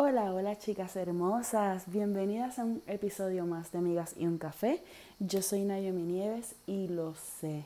[0.00, 4.80] Hola, hola chicas hermosas, bienvenidas a un episodio más de Amigas y un Café.
[5.18, 7.64] Yo soy Naomi Nieves y lo sé,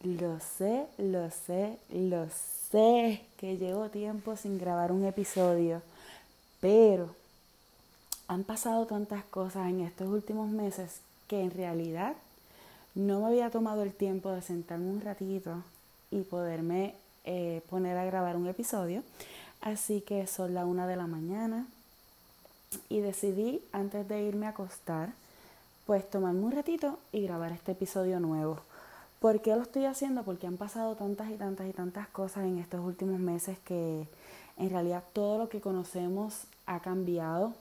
[0.00, 2.26] lo sé, lo sé, lo
[2.72, 5.82] sé que llevo tiempo sin grabar un episodio,
[6.60, 7.14] pero
[8.26, 10.98] han pasado tantas cosas en estos últimos meses
[11.28, 12.14] que en realidad
[12.96, 15.62] no me había tomado el tiempo de sentarme un ratito
[16.10, 19.04] y poderme eh, poner a grabar un episodio.
[19.62, 21.66] Así que son la una de la mañana
[22.88, 25.12] y decidí antes de irme a acostar,
[25.86, 28.58] pues tomarme un ratito y grabar este episodio nuevo.
[29.20, 30.24] ¿Por qué lo estoy haciendo?
[30.24, 34.08] Porque han pasado tantas y tantas y tantas cosas en estos últimos meses que
[34.58, 37.54] en realidad todo lo que conocemos ha cambiado.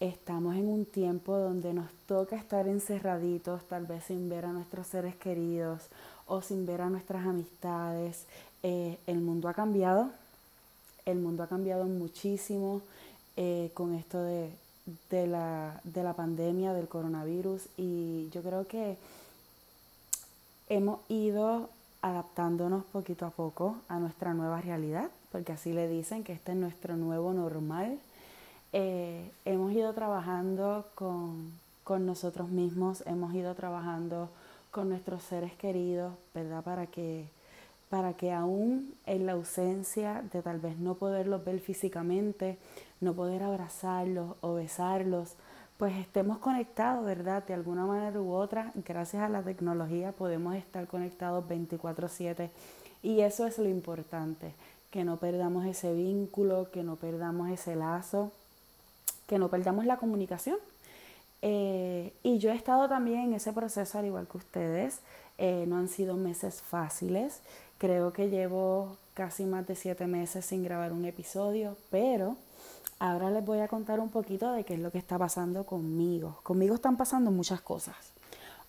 [0.00, 4.88] Estamos en un tiempo donde nos toca estar encerraditos, tal vez sin ver a nuestros
[4.88, 5.82] seres queridos
[6.26, 8.26] o sin ver a nuestras amistades.
[8.64, 10.10] Eh, el mundo ha cambiado,
[11.06, 12.82] el mundo ha cambiado muchísimo
[13.36, 14.50] eh, con esto de,
[15.10, 18.96] de, la, de la pandemia, del coronavirus y yo creo que
[20.68, 21.68] hemos ido
[22.02, 26.58] adaptándonos poquito a poco a nuestra nueva realidad, porque así le dicen que este es
[26.58, 27.98] nuestro nuevo normal.
[28.72, 31.52] Eh, hemos ido trabajando con,
[31.84, 34.30] con, nosotros mismos, hemos ido trabajando
[34.70, 36.64] con nuestros seres queridos, ¿verdad?
[36.64, 37.26] Para que
[37.92, 42.56] para que aún en la ausencia de tal vez no poderlos ver físicamente,
[43.02, 45.34] no poder abrazarlos o besarlos,
[45.76, 47.44] pues estemos conectados, ¿verdad?
[47.44, 52.48] De alguna manera u otra, gracias a la tecnología podemos estar conectados 24/7
[53.02, 54.54] y eso es lo importante,
[54.90, 58.32] que no perdamos ese vínculo, que no perdamos ese lazo,
[59.26, 60.56] que no perdamos la comunicación.
[61.42, 65.00] Eh, y yo he estado también en ese proceso al igual que ustedes.
[65.38, 67.40] Eh, no han sido meses fáciles.
[67.82, 72.36] Creo que llevo casi más de siete meses sin grabar un episodio, pero
[73.00, 76.38] ahora les voy a contar un poquito de qué es lo que está pasando conmigo.
[76.44, 77.96] Conmigo están pasando muchas cosas.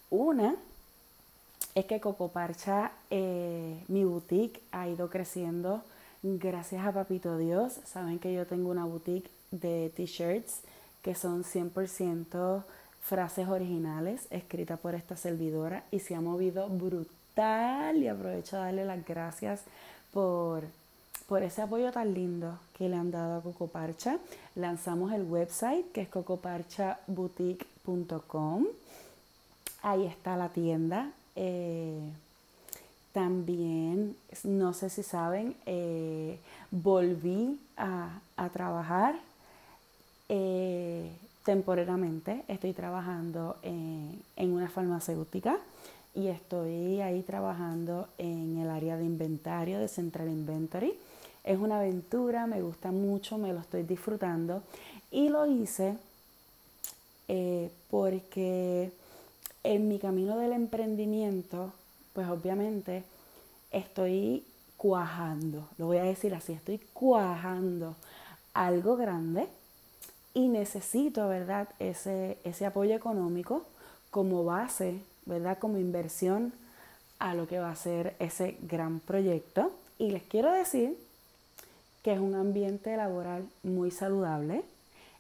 [0.10, 0.56] Una
[1.76, 5.84] es que Coco Parcha, eh, mi boutique, ha ido creciendo
[6.24, 7.82] gracias a Papito Dios.
[7.86, 10.62] Saben que yo tengo una boutique de t-shirts
[11.04, 12.64] que son 100%
[13.00, 18.86] frases originales escritas por esta servidora y se ha movido brutal y aprovecho a darle
[18.86, 19.64] las gracias
[20.12, 20.66] por,
[21.28, 24.20] por ese apoyo tan lindo que le han dado a Coco Parcha.
[24.56, 28.68] Lanzamos el website que es cocoparchaboutique.com.
[29.82, 31.10] Ahí está la tienda.
[31.36, 32.08] Eh,
[33.14, 36.38] también, no sé si saben, eh,
[36.70, 38.20] volví a,
[38.54, 39.16] trabajar
[40.30, 41.12] eh,
[41.46, 42.44] temporalmente.
[42.48, 45.58] Estoy trabajando en una farmacéutica
[46.16, 50.94] y estoy ahí trabajando en el área de inventario de Central Inventory.
[51.44, 54.62] Es una aventura, me gusta mucho, me lo estoy disfrutando
[55.12, 55.98] y lo hice
[57.28, 58.92] eh, porque
[59.64, 61.72] en mi camino del emprendimiento,
[62.14, 63.04] pues obviamente
[63.72, 64.44] estoy
[64.78, 67.96] cuajando, lo voy a decir así, estoy cuajando
[68.54, 69.48] algo grande
[70.34, 73.64] y necesito, ¿verdad?, ese, ese apoyo económico
[74.12, 75.58] como base ¿verdad?
[75.58, 76.54] Como inversión
[77.20, 79.72] a lo que va a ser ese gran proyecto.
[79.98, 80.98] Y les quiero decir
[82.04, 84.64] que es un ambiente laboral muy saludable,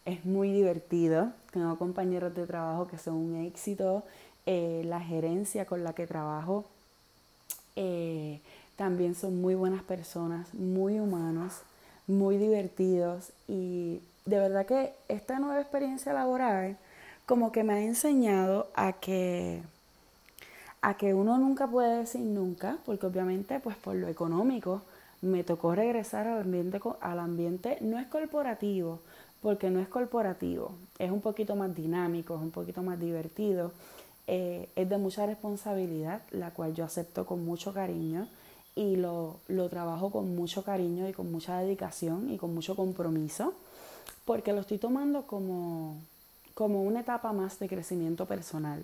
[0.06, 4.03] es muy divertido, tengo compañeros de trabajo que son un éxito,
[4.46, 6.66] eh, la gerencia con la que trabajo
[7.78, 8.41] eh,
[8.75, 11.62] también son muy buenas personas, muy humanos,
[12.08, 16.78] muy divertidos y de verdad que esta nueva experiencia laboral
[17.25, 19.64] como que me ha enseñado a que
[20.84, 24.82] a que uno nunca puede decir nunca, porque obviamente pues por lo económico
[25.22, 29.00] me tocó regresar al ambiente, al ambiente no es corporativo,
[29.42, 33.72] porque no es corporativo, es un poquito más dinámico, es un poquito más divertido,
[34.28, 38.28] eh, es de mucha responsabilidad, la cual yo acepto con mucho cariño
[38.76, 43.54] y lo, lo trabajo con mucho cariño y con mucha dedicación y con mucho compromiso,
[44.26, 45.96] porque lo estoy tomando como,
[46.53, 48.84] como una etapa más de crecimiento personal.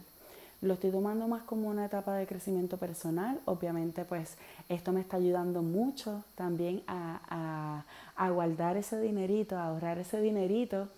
[0.61, 3.39] Lo estoy tomando más como una etapa de crecimiento personal.
[3.45, 4.35] Obviamente, pues
[4.67, 7.85] esto me está ayudando mucho también a,
[8.31, 10.89] guardar ese dinerito, a ahorrar ese dinerito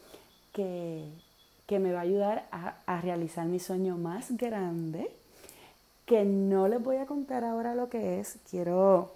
[0.52, 1.12] que,
[1.70, 5.12] me va a ayudar a, realizar mi sueño más grande,
[6.06, 8.40] que no les voy a contar ahora lo que es.
[8.50, 9.14] Quiero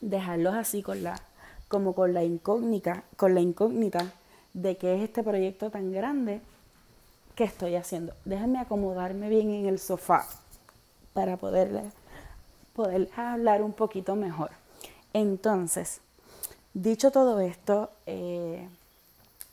[0.00, 1.20] dejarlos así con la,
[1.68, 4.12] como con la incógnita, con la incógnita
[4.52, 6.40] de qué es este proyecto tan grande
[7.36, 8.14] ¿Qué estoy haciendo?
[8.24, 10.26] Déjenme acomodarme bien en el sofá
[11.12, 11.82] para poder,
[12.74, 14.50] poder hablar un poquito mejor.
[15.12, 16.00] Entonces,
[16.74, 18.68] dicho todo esto, eh,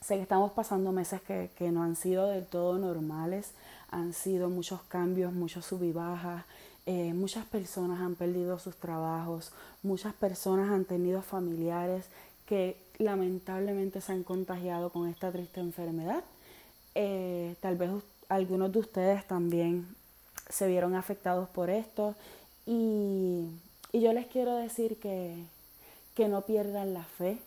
[0.04, 3.52] Sé que estamos pasando meses que, que no han sido del todo normales,
[3.90, 6.44] han sido muchos cambios, muchos sub y bajas,
[6.86, 12.04] eh, muchas personas han perdido sus trabajos, muchas personas han tenido familiares
[12.46, 16.22] que lamentablemente se han contagiado con esta triste enfermedad.
[16.96, 17.92] Eh, tal vez
[18.30, 19.88] algunos de ustedes también
[20.50, 22.16] se vieron afectados por esto
[22.66, 23.48] y,
[23.92, 25.44] y yo les quiero decir que,
[26.16, 27.40] que no pierdan la fe,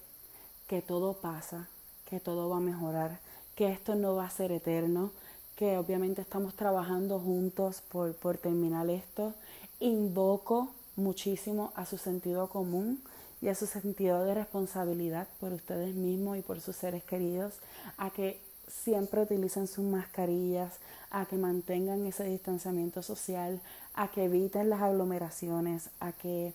[0.66, 1.68] que todo pasa,
[2.08, 3.20] que todo va a mejorar,
[3.54, 5.12] que esto no va a ser eterno,
[5.56, 9.32] que obviamente estamos trabajando juntos por, por terminar esto.
[9.80, 13.02] Invoco muchísimo a su sentido común
[13.40, 17.54] y a su sentido de responsabilidad por ustedes mismos y por sus seres queridos,
[17.96, 20.74] a que siempre utilicen sus mascarillas,
[21.10, 23.60] a que mantengan ese distanciamiento social,
[23.94, 26.52] a que eviten las aglomeraciones, a que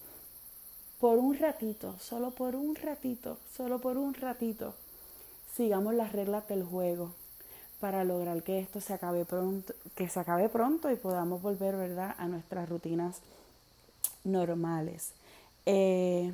[0.99, 4.75] por un ratito, solo por un ratito, solo por un ratito,
[5.55, 7.13] sigamos las reglas del juego
[7.79, 12.15] para lograr que esto se acabe pronto, que se acabe pronto y podamos volver, ¿verdad?,
[12.19, 13.21] a nuestras rutinas
[14.23, 15.13] normales.
[15.65, 16.31] Eh,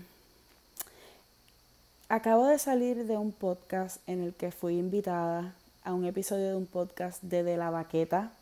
[2.10, 5.56] acabo de salir de un podcast en el que fui invitada
[5.88, 8.34] a un episodio de un podcast de De la Baqueta.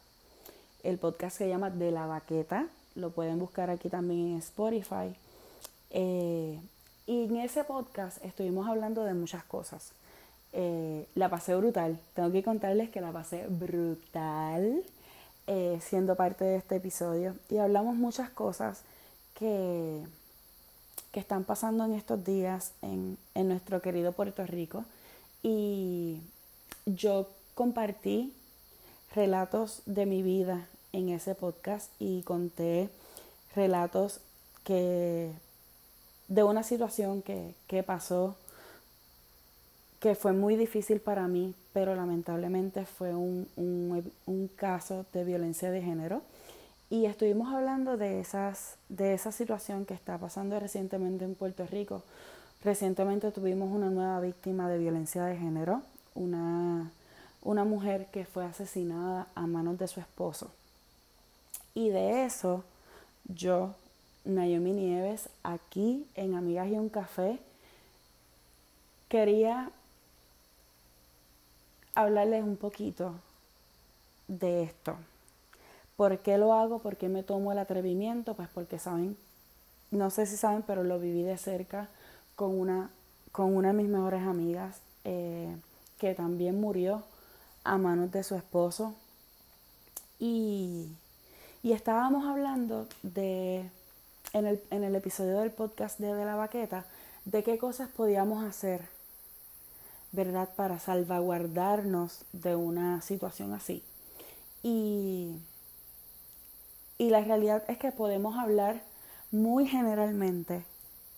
[0.81, 2.65] El podcast se llama De la Baqueta.
[2.95, 5.15] Lo pueden buscar aquí también en Spotify.
[5.92, 6.59] Eh,
[7.06, 9.92] y en ese podcast estuvimos hablando de muchas cosas.
[10.53, 12.00] Eh, la pasé brutal.
[12.15, 14.81] Tengo que contarles que la pasé brutal
[15.45, 17.36] eh, siendo parte de este episodio.
[17.51, 18.81] Y hablamos muchas cosas
[19.36, 20.01] que,
[21.12, 24.83] que están pasando en estos días en, en nuestro querido Puerto Rico.
[25.44, 26.21] Y
[26.85, 28.33] yo compartí
[29.13, 32.89] relatos de mi vida en ese podcast y conté
[33.55, 34.19] relatos
[34.63, 35.31] que
[36.27, 38.35] de una situación que, que pasó
[39.99, 45.81] que fue muy difícil para mí, pero lamentablemente fue un, un, caso de violencia de
[45.81, 46.21] género.
[46.91, 52.03] Y estuvimos hablando de, esas, de esa situación que está pasando recientemente en Puerto Rico.
[52.63, 55.81] Recientemente tuvimos una nueva víctima de violencia de género,
[56.15, 56.91] una,
[57.41, 60.50] una mujer que fue asesinada a manos de su esposo.
[61.73, 62.63] Y de eso
[63.25, 63.75] yo,
[64.23, 67.39] Naomi Nieves, aquí en Amigas y un Café,
[69.09, 69.69] quería
[71.94, 73.13] hablarles un poquito
[74.27, 74.95] de esto.
[75.95, 76.79] ¿Por qué lo hago?
[76.79, 78.33] ¿Por qué me tomo el atrevimiento?
[78.33, 79.15] Pues porque saben,
[79.91, 81.88] no sé si saben, pero lo viví de cerca
[82.35, 82.89] con una,
[83.31, 85.56] con una de mis mejores amigas eh,
[86.00, 87.03] que también murió
[87.63, 88.94] a manos de su esposo.
[90.19, 90.89] Y,
[91.63, 93.69] y estábamos hablando de,
[94.33, 96.86] en el, en el episodio del podcast de, de la baqueta,
[97.25, 98.95] de qué cosas podíamos hacer
[100.15, 100.50] ¿verdad?
[100.56, 103.83] Para salvaguardarnos de una situación así.
[104.63, 105.38] Y,
[106.98, 108.81] y la realidad es que podemos hablar
[109.31, 110.65] muy generalmente,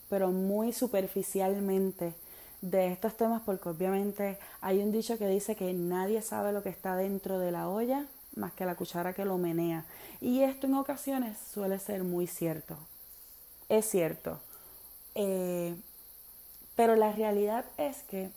[0.09, 2.13] pero muy superficialmente
[2.62, 6.69] de estos temas porque obviamente hay un dicho que dice que nadie sabe lo que
[6.69, 8.07] está dentro de la olla
[8.38, 9.86] más que la cuchara que lo menea.
[10.21, 12.77] Y esto en ocasiones suele ser muy cierto.
[13.68, 14.39] Es cierto.
[15.15, 15.75] Eh,
[16.75, 18.30] pero la realidad es que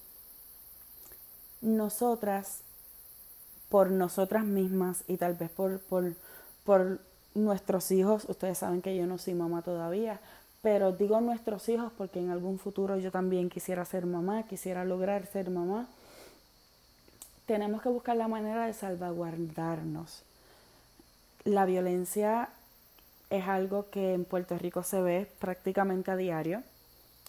[1.60, 2.62] nosotras,
[3.68, 6.14] por nosotras mismas y tal vez por, por,
[6.64, 7.00] por
[7.34, 10.20] nuestros hijos, ustedes saben que yo no soy mamá todavía,
[10.62, 15.26] pero digo nuestros hijos porque en algún futuro yo también quisiera ser mamá, quisiera lograr
[15.26, 15.88] ser mamá.
[17.46, 20.22] Tenemos que buscar la manera de salvaguardarnos.
[21.44, 22.50] La violencia
[23.30, 26.62] es algo que en Puerto Rico se ve prácticamente a diario.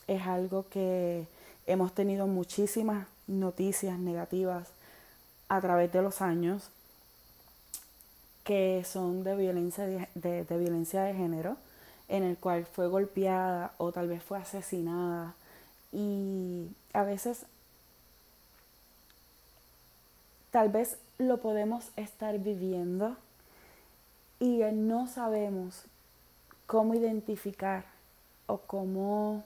[0.08, 1.28] Es algo que
[1.66, 4.68] hemos tenido muchísimas noticias negativas
[5.48, 6.70] a través de los años
[8.44, 9.86] que son de violencia
[10.16, 11.58] de, violencia de género,
[12.12, 15.34] en el cual fue golpeada o tal vez fue asesinada.
[15.94, 17.46] Y a veces
[20.52, 23.16] tal vez lo podemos estar viviendo
[24.40, 25.84] y no sabemos
[26.68, 27.86] cómo identificar
[28.46, 29.46] o cómo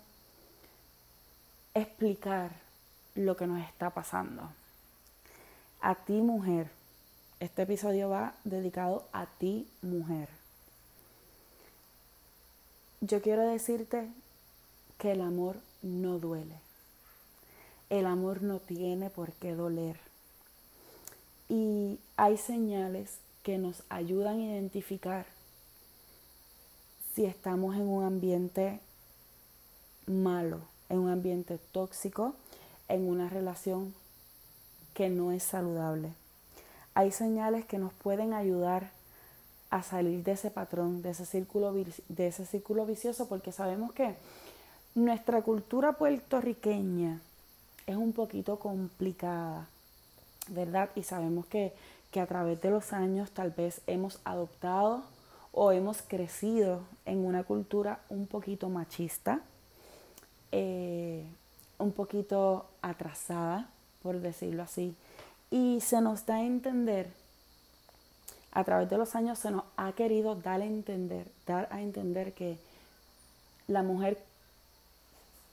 [1.76, 2.52] explicar
[3.14, 4.42] lo que nos está pasando.
[5.82, 6.72] A ti mujer,
[7.40, 10.45] este episodio va dedicado a ti mujer.
[13.08, 14.10] Yo quiero decirte
[14.98, 16.56] que el amor no duele.
[17.92, 20.00] El amor no tiene por qué doler.
[21.48, 25.28] Y hay señales que nos ayudan a identificar
[27.14, 28.80] si estamos en un ambiente
[30.08, 32.34] malo, en un ambiente tóxico,
[32.88, 33.94] en una relación
[34.96, 36.12] que no es saludable.
[36.96, 38.95] Hay señales que nos pueden ayudar
[39.70, 44.16] a salir de ese patrón, de ese círculo, de ese círculo vicioso, porque sabemos que
[44.94, 47.20] nuestra cultura puertorriqueña
[47.86, 49.68] es un poquito complicada,
[50.48, 50.90] ¿verdad?
[50.96, 51.74] Y sabemos que,
[52.12, 55.04] que a través de los años tal vez hemos adoptado
[55.52, 59.42] o hemos crecido en una cultura un poquito machista,
[60.52, 61.26] eh,
[61.78, 63.70] un poquito atrasada,
[64.04, 64.96] por decirlo así.
[65.52, 67.10] Y se nos da a entender,
[68.56, 72.34] a través de los años se nos ha querido dar a entender, dar a entender
[72.34, 72.58] que
[73.68, 74.18] la mujer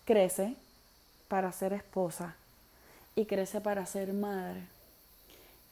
[0.05, 0.55] crece
[1.27, 2.37] para ser esposa
[3.17, 4.63] y crece para ser madre.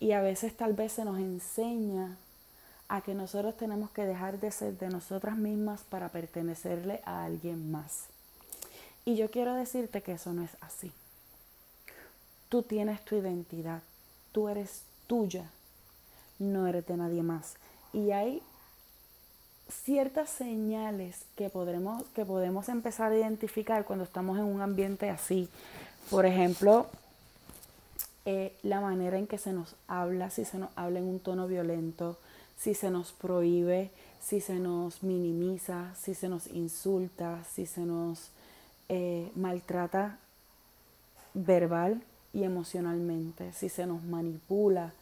[0.00, 2.16] Y a veces tal vez se nos enseña
[2.88, 7.70] a que nosotros tenemos que dejar de ser de nosotras mismas para pertenecerle a alguien
[7.70, 8.06] más.
[9.04, 10.90] Y yo quiero decirte que eso no es así.
[12.48, 13.82] Tú tienes tu identidad,
[14.32, 15.48] tú eres tuya,
[16.40, 17.54] no eres de nadie más.
[17.92, 18.42] Y hay
[19.70, 25.48] ciertas señales que, podremos, que podemos empezar a identificar cuando estamos en un ambiente así.
[26.10, 26.86] Por ejemplo,
[28.24, 31.46] eh, la manera en que se nos habla, si se nos habla en un tono
[31.46, 32.18] violento,
[32.58, 38.30] si se nos prohíbe, si se nos minimiza, si se nos insulta, si se nos
[38.88, 40.18] eh, maltrata
[41.32, 44.92] verbal y emocionalmente, si se nos manipula,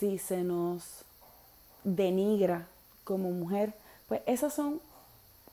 [0.00, 1.04] si se nos
[1.84, 2.66] denigra
[3.04, 3.74] como mujer,
[4.08, 4.80] pues esas son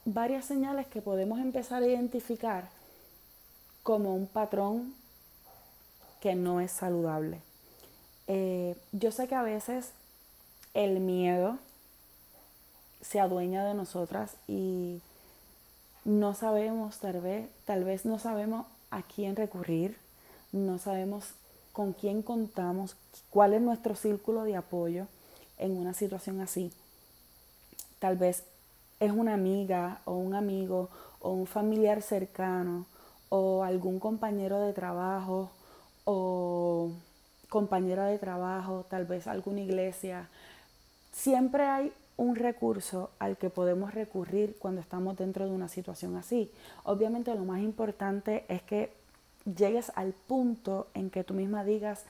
[0.06, 2.70] varias señales que podemos empezar a identificar
[3.84, 4.96] como un patrón
[6.22, 7.42] que no es saludable.
[8.28, 9.92] Eh, yo sé que a veces
[10.74, 11.58] el miedo
[13.02, 15.02] se adueña de nosotras y
[16.06, 19.98] no sabemos, tal vez, tal vez no sabemos a quién recurrir,
[20.54, 21.34] no sabemos
[21.78, 22.96] con quién contamos,
[23.30, 25.06] cuál es nuestro círculo de apoyo
[25.60, 26.74] en una situación así.
[28.00, 28.46] Tal vez
[29.00, 30.90] es una amiga o un amigo
[31.22, 32.88] o un familiar cercano
[33.30, 35.52] o algún compañero de trabajo
[36.04, 36.94] o
[37.48, 40.30] compañera de trabajo, tal vez alguna iglesia.
[41.12, 46.52] Siempre hay un recurso al que podemos recurrir cuando estamos dentro de una situación así.
[46.86, 48.97] Obviamente lo más importante es que
[49.56, 52.04] llegues al punto en que tú misma digas,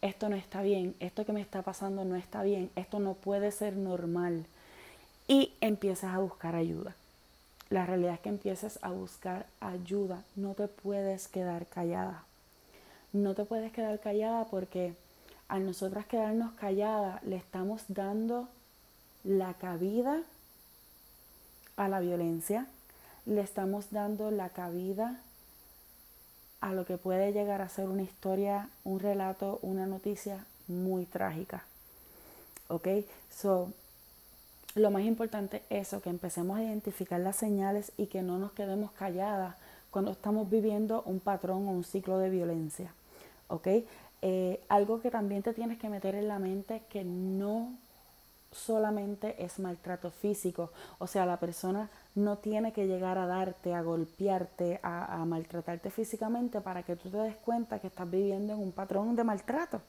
[0.00, 3.50] esto no está bien, esto que me está pasando no está bien, esto no puede
[3.50, 4.46] ser normal.
[5.26, 6.94] Y empiezas a buscar ayuda.
[7.68, 12.24] La realidad es que empieces a buscar ayuda, no te puedes quedar callada.
[13.12, 14.94] No te puedes quedar callada porque
[15.48, 18.48] a nosotras quedarnos calladas le estamos dando
[19.24, 20.22] la cabida
[21.76, 22.66] a la violencia,
[23.26, 25.20] le estamos dando la cabida
[26.60, 31.64] a lo que puede llegar a ser una historia, un relato, una noticia muy trágica.
[32.68, 32.88] ¿Ok?
[33.30, 33.72] So,
[34.74, 38.52] lo más importante es eso, que empecemos a identificar las señales y que no nos
[38.52, 39.56] quedemos calladas
[39.90, 42.92] cuando estamos viviendo un patrón o un ciclo de violencia.
[43.48, 43.68] ¿Ok?
[44.20, 47.72] Eh, algo que también te tienes que meter en la mente que no
[48.50, 50.70] solamente es maltrato físico.
[50.98, 56.60] O sea, la persona no tiene que llegar a darte, a golpearte, a, maltratarte físicamente
[56.60, 59.80] para que tú te des cuenta que estás viviendo en un patrón de maltrato.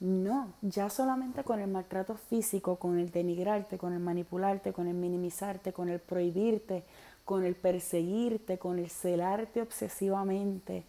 [0.00, 4.94] No, ya solamente con el maltrato físico, con el denigrarte, con el manipularte, con el
[4.94, 6.84] minimizarte, con el prohibirte,
[7.26, 10.84] con el perseguirte, con el celarte obsesivamente,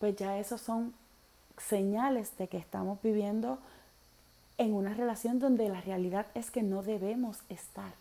[0.00, 0.94] pues ya esos son
[1.58, 3.58] señales de que estamos viviendo
[4.58, 7.92] en una relación donde la realidad es que no debemos estar.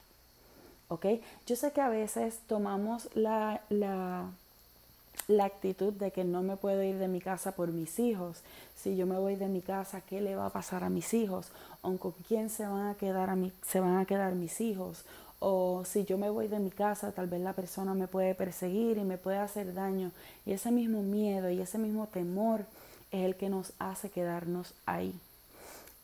[0.87, 1.05] ¿Ok?
[1.47, 4.29] Yo sé que a veces tomamos la, la,
[5.27, 8.41] la actitud de que no me puedo ir de mi casa por mis hijos.
[8.75, 11.47] Si yo me voy de mi casa, ¿qué le va a pasar a mis hijos?
[11.81, 15.03] ¿O con quién se van a quedar, a se van a quedar mis hijos?
[15.39, 18.97] O si yo me voy de mi casa, tal vez la persona me puede perseguir
[18.97, 20.11] y me puede hacer daño.
[20.45, 22.65] Y ese mismo miedo y ese mismo temor
[23.11, 25.13] es el que nos hace quedarnos ahí.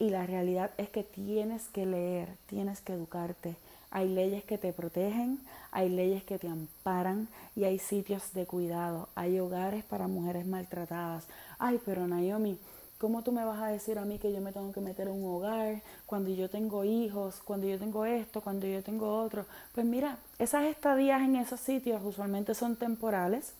[0.01, 3.55] Y la realidad es que tienes que leer, tienes que educarte.
[3.91, 5.39] Hay leyes que te protegen,
[5.69, 9.09] hay leyes que te amparan y hay sitios de cuidado.
[9.13, 11.27] Hay hogares para mujeres maltratadas.
[11.59, 12.57] Ay, pero Naomi,
[12.97, 15.23] ¿cómo tú me vas a decir a mí que yo me tengo que meter en
[15.23, 19.45] un hogar cuando yo tengo hijos, cuando yo tengo esto, cuando yo tengo otro?
[19.75, 23.53] Pues mira, esas estadías en esos sitios usualmente son temporales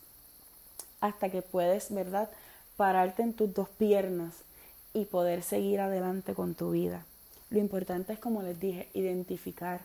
[1.01, 2.31] hasta que puedes, ¿verdad?,
[2.77, 4.33] pararte en tus dos piernas
[4.93, 7.05] y poder seguir adelante con tu vida.
[7.50, 9.81] Lo importante es, como les dije, identificar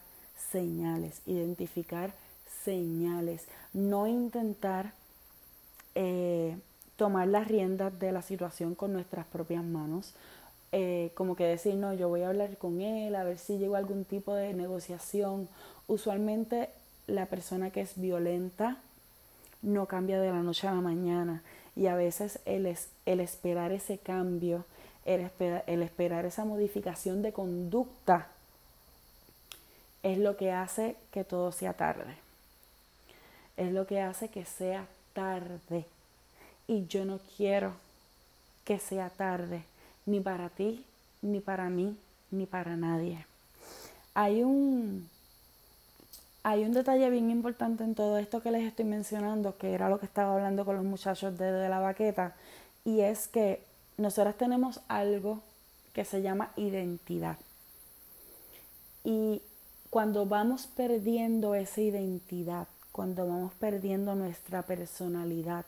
[0.53, 2.13] señales, identificar
[2.65, 4.93] señales, no intentar
[5.95, 6.57] eh,
[6.97, 10.15] tomar las riendas de la situación con nuestras propias manos.
[10.73, 13.77] Eh, como que decir, no, yo voy a hablar con él, a ver si llego
[13.77, 15.49] a algún tipo de negociación.
[15.87, 16.71] Usualmente
[17.07, 18.79] la persona que es violenta
[19.63, 21.43] no cambia de la noche a la mañana
[21.77, 22.75] y a veces el,
[23.07, 24.65] el esperar ese cambio,
[25.07, 28.27] el, esperar esa modificación de conducta
[30.03, 32.17] es lo que hace que todo sea tarde.
[33.57, 35.87] Es lo que hace que sea tarde.
[36.67, 37.73] Y yo no quiero
[38.65, 39.63] que sea tarde,
[40.05, 40.85] ni para ti,
[41.23, 41.97] ni para mí,
[42.33, 43.25] ni para nadie.
[44.15, 45.09] Hay un,
[46.43, 50.01] hay un detalle bien importante en todo esto que les estoy mencionando, que era lo
[50.01, 52.35] que estaba hablando con los muchachos de, de la baqueta,
[52.85, 53.63] y es que
[53.97, 55.41] nosotras tenemos algo
[55.93, 57.38] que se llama identidad.
[59.05, 59.41] Y
[59.91, 65.65] cuando vamos perdiendo esa identidad, cuando vamos perdiendo nuestra personalidad,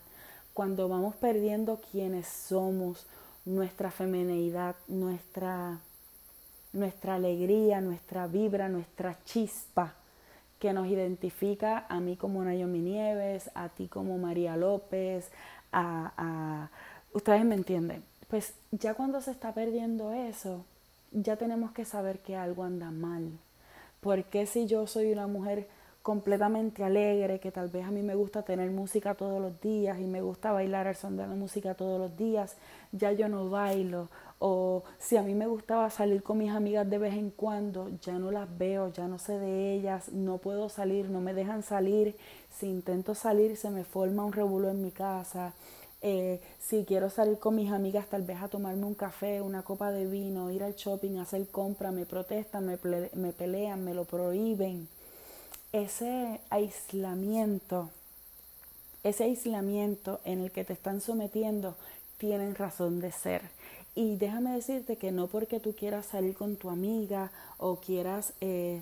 [0.53, 3.05] cuando vamos perdiendo quienes somos,
[3.45, 5.79] nuestra femineidad, nuestra,
[6.73, 9.95] nuestra alegría, nuestra vibra, nuestra chispa,
[10.59, 15.31] que nos identifica a mí como Naomi Nieves, a ti como María López,
[15.71, 16.69] a, a...
[17.13, 18.03] Ustedes me entienden.
[18.29, 20.63] Pues ya cuando se está perdiendo eso,
[21.11, 23.31] ya tenemos que saber que algo anda mal
[24.01, 25.67] ¿Por qué si yo soy una mujer
[26.03, 30.05] completamente alegre, que tal vez a mí me gusta tener música todos los días y
[30.05, 32.55] me gusta bailar al son de la música todos los días,
[32.93, 34.07] ya yo no bailo?
[34.39, 38.13] O si a mí me gustaba salir con mis amigas de vez en cuando, ya
[38.13, 42.15] no las veo, ya no sé de ellas, no puedo salir, no me dejan salir.
[42.49, 45.53] Si intento salir, se me forma un revuelo en mi casa.
[46.01, 49.91] Eh, si quiero salir con mis amigas tal vez a tomarme un café, una copa
[49.91, 52.77] de vino, ir al shopping, hacer compra, me protestan, me,
[53.33, 54.87] pelean, me lo prohíben.
[55.73, 57.89] Ese aislamiento,
[59.03, 61.75] ese aislamiento en el que te están sometiendo,
[62.17, 63.41] tienen razón de ser.
[63.93, 68.81] Y déjame decirte que no porque tú quieras salir con tu amiga o quieras eh,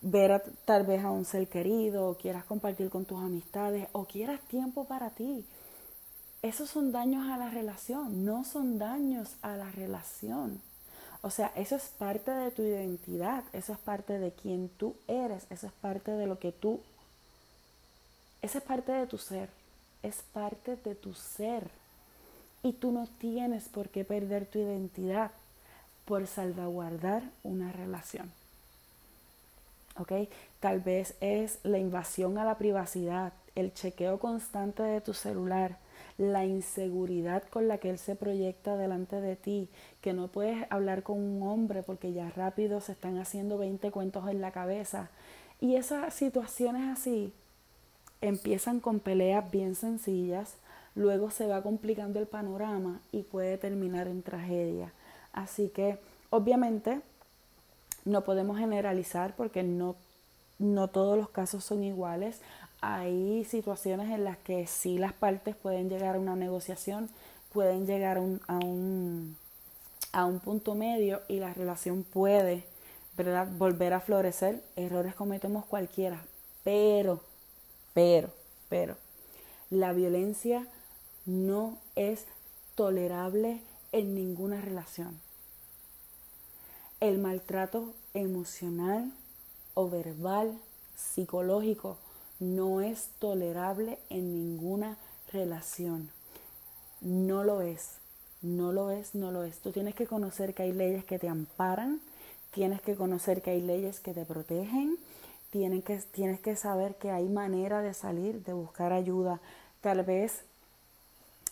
[0.00, 4.40] ver tal vez a un ser querido o quieras compartir con tus amistades o quieras
[4.48, 5.44] tiempo para ti
[6.42, 10.60] esos son daños a la relación, no son daños a la relación.
[11.22, 15.46] O sea, eso es parte de tu identidad, eso es parte de quien tú eres,
[15.50, 16.80] eso es parte de lo que tú,
[18.42, 19.48] eso es parte de tu ser,
[20.02, 21.70] es parte de tu ser.
[22.64, 25.30] Y tú no tienes por qué perder tu identidad
[26.04, 28.32] por salvaguardar una relación.
[29.96, 30.12] ¿Ok?
[30.58, 35.78] Tal vez es la invasión a la privacidad, el chequeo constante de tu celular,
[36.18, 39.68] la inseguridad con la que él se proyecta delante de ti,
[40.00, 44.28] que no puedes hablar con un hombre porque ya rápido se están haciendo 20 cuentos
[44.28, 45.10] en la cabeza.
[45.60, 47.32] Y esas situaciones así
[48.20, 50.56] empiezan con peleas bien sencillas,
[50.94, 54.92] luego se va complicando el panorama y puede terminar en tragedia.
[55.32, 55.98] Así que
[56.30, 57.00] obviamente
[58.04, 59.96] no podemos generalizar porque no,
[60.62, 62.40] no todos los casos son iguales
[62.82, 67.08] hay situaciones en las que sí las partes pueden llegar a una negociación,
[67.52, 68.40] pueden llegar a un,
[70.12, 72.64] a un, punto medio y la relación puede
[73.16, 73.46] ¿verdad?
[73.56, 74.64] volver a florecer.
[74.74, 76.24] Errores cometemos cualquiera,
[76.64, 77.20] pero,
[77.94, 78.30] pero,
[78.68, 78.96] pero,
[79.70, 80.66] la violencia
[81.24, 82.26] no es
[82.74, 83.60] tolerable
[83.92, 85.20] en ninguna relación.
[86.98, 89.12] El maltrato emocional
[89.74, 90.58] o verbal,
[90.96, 91.98] psicológico,
[92.40, 94.96] no es tolerable en ninguna
[95.32, 96.10] relación.
[97.00, 97.92] No lo es,
[98.42, 99.58] no lo es, no lo es.
[99.58, 102.00] Tú tienes que conocer que hay leyes que te amparan,
[102.52, 104.98] tienes que conocer que hay leyes que te protegen,
[105.50, 109.40] tienes que, tienes que saber que hay manera de salir, de buscar ayuda.
[109.80, 110.42] Tal vez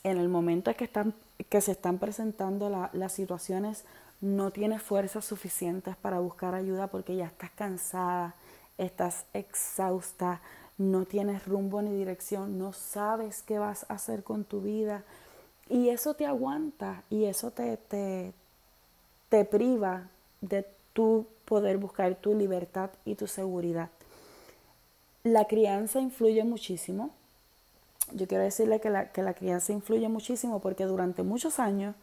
[0.02, 1.14] en el momento en que, están,
[1.48, 3.85] que se están presentando las situaciones,
[4.20, 8.35] no tienes fuerzas suficientes para buscar ayuda porque ya estás cansada,
[8.78, 10.40] estás exhausta,
[10.78, 15.04] no tienes rumbo ni dirección, no sabes qué vas a hacer con tu vida
[15.68, 18.33] y eso te aguanta y eso te, te,
[19.28, 20.09] te priva
[20.40, 23.90] de tu poder buscar tu libertad y tu seguridad.
[25.22, 27.11] La crianza influye muchísimo.
[28.12, 31.94] Yo quiero decirle que la, que la crianza influye muchísimo porque durante muchos años,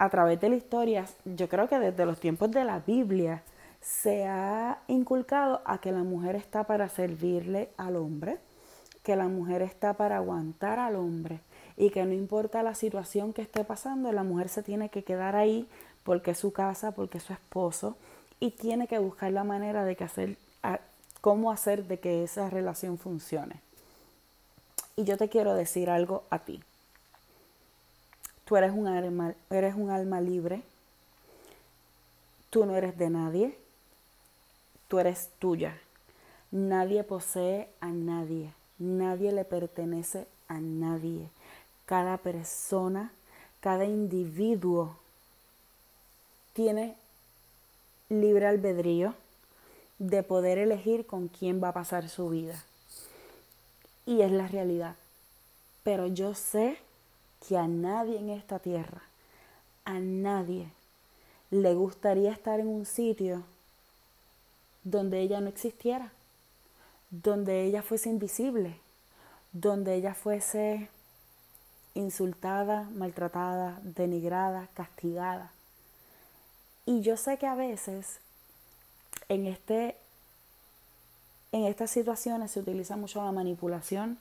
[0.00, 3.42] a través de la historia, yo creo que desde los tiempos de la Biblia,
[3.82, 8.38] se ha inculcado a que la mujer está para servirle al hombre,
[9.02, 11.40] que la mujer está para aguantar al hombre
[11.76, 15.36] y que no importa la situación que esté pasando, la mujer se tiene que quedar
[15.36, 15.68] ahí
[16.02, 17.94] porque es su casa, porque es su esposo
[18.38, 20.38] y tiene que buscar la manera de que hacer,
[21.20, 23.60] cómo hacer de que esa relación funcione.
[24.96, 26.62] Y yo te quiero decir algo a ti.
[28.50, 30.64] Tú eres un alma, eres un alma libre.
[32.50, 33.56] Tú no eres de nadie.
[34.88, 35.78] Tú eres tuya.
[36.50, 38.52] Nadie posee a nadie.
[38.80, 41.28] Nadie le pertenece a nadie.
[41.86, 43.12] Cada persona,
[43.60, 44.96] cada individuo
[46.52, 46.96] tiene
[48.08, 49.14] libre albedrío
[50.00, 52.64] de poder elegir con quién va a pasar su vida.
[54.06, 54.96] Y es la realidad.
[55.84, 56.78] Pero yo sé
[57.46, 59.02] que a nadie en esta tierra,
[59.84, 60.70] a nadie,
[61.50, 63.42] le gustaría estar en un sitio
[64.84, 66.12] donde ella no existiera,
[67.10, 68.78] donde ella fuese invisible,
[69.52, 70.88] donde ella fuese
[71.94, 75.52] insultada, maltratada, denigrada, castigada.
[76.86, 78.20] Y yo sé que a veces
[79.28, 79.96] en, este,
[81.52, 84.18] en estas situaciones se utiliza mucho la manipulación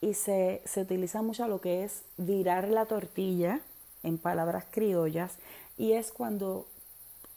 [0.00, 3.60] y se, se utiliza mucho lo que es virar la tortilla,
[4.02, 5.34] en palabras criollas,
[5.76, 6.66] y es cuando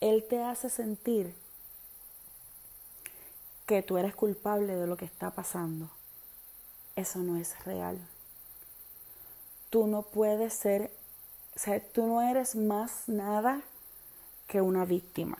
[0.00, 1.34] él te hace sentir
[3.66, 5.90] que tú eres culpable de lo que está pasando.
[6.96, 7.98] Eso no es real.
[9.70, 10.90] Tú no puedes ser,
[11.56, 13.62] o sea, tú no eres más nada
[14.46, 15.38] que una víctima.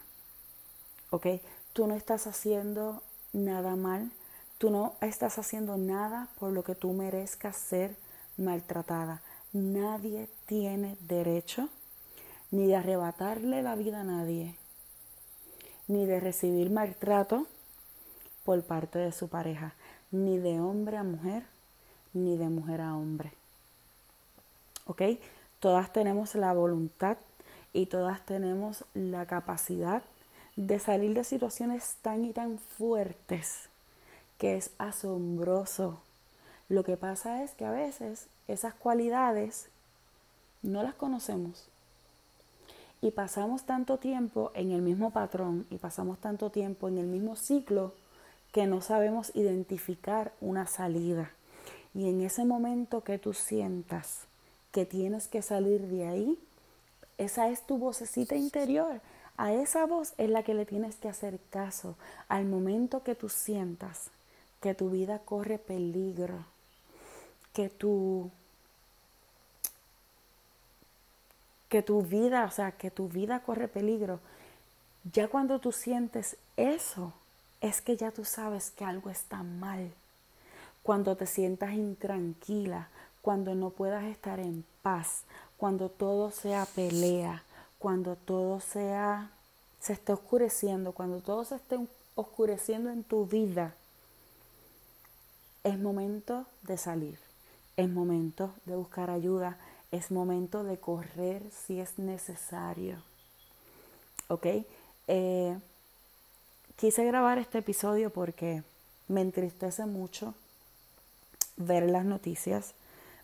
[1.11, 1.27] ¿Ok?
[1.73, 4.11] Tú no estás haciendo nada mal
[4.59, 7.97] Tú no estás haciendo nada por lo que tú merezcas ser
[8.37, 9.21] maltratada.
[9.53, 11.69] Nadie tiene derecho
[12.51, 14.57] ni de arrebatarle la vida a nadie,
[15.89, 17.47] ni de recibir maltrato
[18.45, 19.75] por parte de su pareja,
[20.13, 21.45] ni de hombre a mujer,
[22.13, 23.33] ni de mujer a hombre.
[24.87, 25.03] ¿Ok?
[25.59, 27.17] Todas tenemos la voluntad
[27.73, 30.05] y todas tenemos la capacidad
[30.55, 33.69] de salir de situaciones tan y tan fuertes
[34.39, 35.99] que es asombroso.
[36.69, 39.69] Lo que pasa es que a veces esas cualidades
[40.63, 41.69] no las conocemos.
[43.01, 47.37] Y pasamos tanto tiempo en el mismo patrón y pasamos tanto tiempo en el mismo
[47.37, 47.93] ciclo
[48.53, 51.31] que no sabemos identificar una salida.
[51.93, 54.23] Y en ese momento que tú sientas
[54.73, 56.39] que tienes que salir de ahí,
[57.19, 59.01] esa es tu vocecita interior.
[59.37, 61.97] A esa voz es la que le tienes que hacer caso.
[62.29, 64.11] Al momento que tú sientas
[64.65, 66.47] que tu vida corre peligro,
[67.53, 68.31] que tu
[71.69, 74.21] que tu vida, o sea, que tu vida corre peligro.
[75.13, 77.13] Ya cuando tú sientes eso,
[77.61, 79.93] es que ya tú sabes que algo está mal.
[80.83, 82.89] Cuando te sientas intranquila,
[83.21, 85.25] cuando no puedas estar en paz,
[85.59, 87.43] cuando todo sea pelea,
[87.79, 89.31] cuando todo sea
[89.79, 91.79] se esté oscureciendo, cuando todo se esté
[92.15, 93.75] oscureciendo en tu vida,
[95.65, 97.19] es momento de salir,
[97.77, 99.57] es momento de buscar ayuda,
[99.91, 102.99] es momento de correr si es necesario.
[104.29, 104.47] ¿Ok?
[105.09, 105.59] Eh,
[106.77, 108.63] quise grabar este episodio porque
[109.09, 110.35] me entristece mucho
[111.57, 112.75] ver las noticias,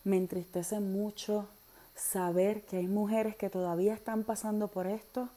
[0.05, 1.46] me entristece mucho
[1.94, 5.29] saber que hay mujeres que todavía están pasando por esto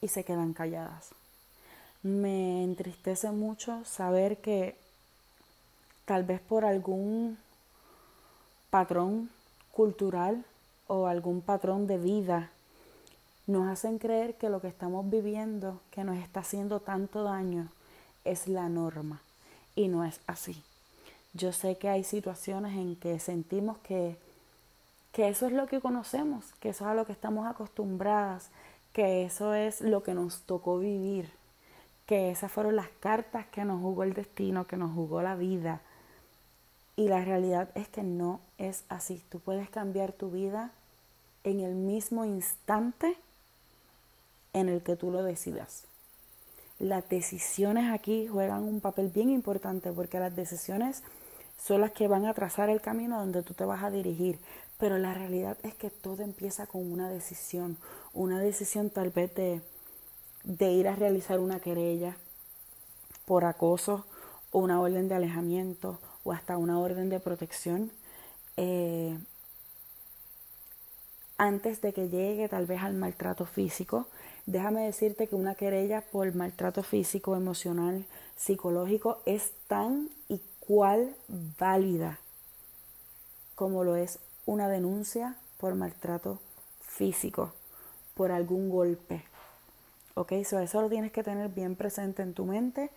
[0.00, 1.10] y se quedan calladas.
[2.02, 4.76] Me entristece mucho saber que
[6.08, 7.36] tal vez por algún
[8.70, 9.28] patrón
[9.70, 10.42] cultural
[10.86, 12.50] o algún patrón de vida,
[13.46, 17.68] nos hacen creer que lo que estamos viviendo, que nos está haciendo tanto daño,
[18.24, 19.20] es la norma.
[19.76, 20.62] Y no es así.
[21.34, 24.16] Yo sé que hay situaciones en que sentimos que,
[25.12, 28.48] que eso es lo que conocemos, que eso es a lo que estamos acostumbradas,
[28.94, 31.30] que eso es lo que nos tocó vivir,
[32.06, 35.82] que esas fueron las cartas que nos jugó el destino, que nos jugó la vida,
[36.98, 39.22] y la realidad es que no es así.
[39.28, 40.72] Tú puedes cambiar tu vida
[41.44, 43.16] en el mismo instante
[44.52, 45.84] en el que tú lo decidas.
[46.80, 51.04] Las decisiones aquí juegan un papel bien importante porque las decisiones
[51.56, 54.40] son las que van a trazar el camino donde tú te vas a dirigir.
[54.76, 57.76] Pero la realidad es que todo empieza con una decisión.
[58.12, 59.60] Una decisión tal vez de,
[60.42, 62.16] de ir a realizar una querella
[63.24, 64.04] por acoso
[64.50, 67.90] o una orden de alejamiento o hasta una orden de protección
[68.56, 69.16] eh,
[71.36, 74.06] antes de que llegue tal vez al maltrato físico.
[74.46, 78.04] Déjame decirte que una querella por maltrato físico, emocional,
[78.36, 81.14] psicológico es tan y cual
[81.58, 82.18] válida
[83.58, 86.38] como lo es una denuncia por maltrato
[86.80, 87.52] físico,
[88.14, 89.24] por algún golpe.
[90.14, 90.30] ¿Ok?
[90.30, 92.88] eso lo tienes que tener bien presente en tu mente.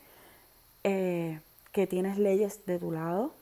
[0.84, 1.40] Eh,
[1.72, 3.34] que tienes leyes de tu lado,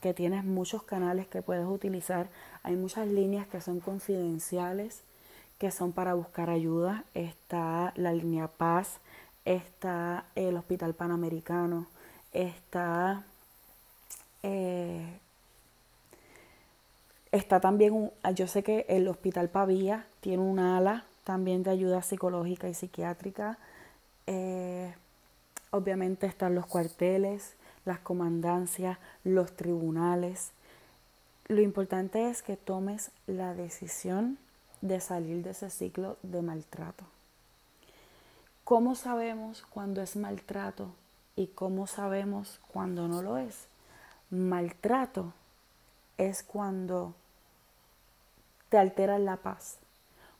[0.00, 2.28] que tienes muchos canales que puedes utilizar.
[2.62, 5.02] Hay muchas líneas que son confidenciales,
[5.58, 7.04] que son para buscar ayuda.
[7.14, 8.98] Está la línea Paz,
[9.44, 11.86] está el Hospital Panamericano,
[12.32, 13.24] está,
[14.42, 15.18] eh,
[17.32, 22.68] está también, yo sé que el Hospital Pavía tiene un ala también de ayuda psicológica
[22.68, 23.58] y psiquiátrica.
[24.26, 24.94] Eh,
[25.70, 27.54] obviamente están los cuarteles,
[27.86, 30.50] las comandancias, los tribunales.
[31.48, 34.36] Lo importante es que tomes la decisión
[34.82, 37.04] de salir de ese ciclo de maltrato.
[38.64, 40.88] ¿Cómo sabemos cuando es maltrato
[41.36, 43.68] y cómo sabemos cuando no lo es?
[44.28, 45.32] Maltrato
[46.18, 47.14] es cuando
[48.68, 49.78] te altera la paz,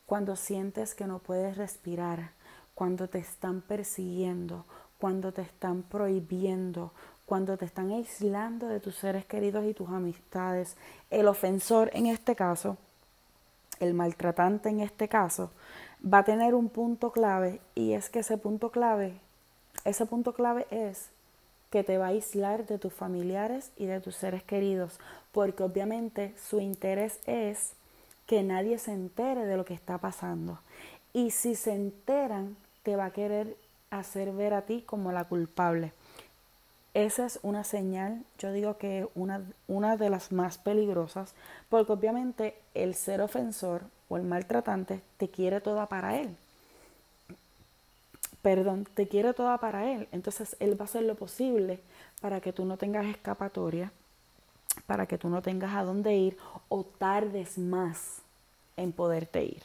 [0.06, 2.30] cuando sientes que no puedes respirar,
[2.74, 4.64] cuando te están persiguiendo,
[4.98, 6.92] cuando te están prohibiendo,
[7.26, 10.76] cuando te están aislando de tus seres queridos y tus amistades.
[11.10, 12.78] El ofensor en este caso,
[13.80, 15.50] el maltratante en este caso,
[16.02, 19.14] va a tener un punto clave y es que ese punto clave,
[19.84, 21.10] ese punto clave es
[21.70, 24.98] que te va a aislar de tus familiares y de tus seres queridos,
[25.32, 27.72] porque obviamente su interés es
[28.26, 30.60] que nadie se entere de lo que está pasando.
[31.12, 33.56] Y si se enteran, te va a querer
[33.90, 35.92] hacer ver a ti como la culpable.
[36.96, 41.34] Esa es una señal, yo digo que una, una de las más peligrosas,
[41.68, 46.34] porque obviamente el ser ofensor o el maltratante te quiere toda para él.
[48.40, 50.08] Perdón, te quiere toda para él.
[50.10, 51.80] Entonces él va a hacer lo posible
[52.22, 53.92] para que tú no tengas escapatoria,
[54.86, 56.38] para que tú no tengas a dónde ir
[56.70, 58.22] o tardes más
[58.78, 59.62] en poderte ir.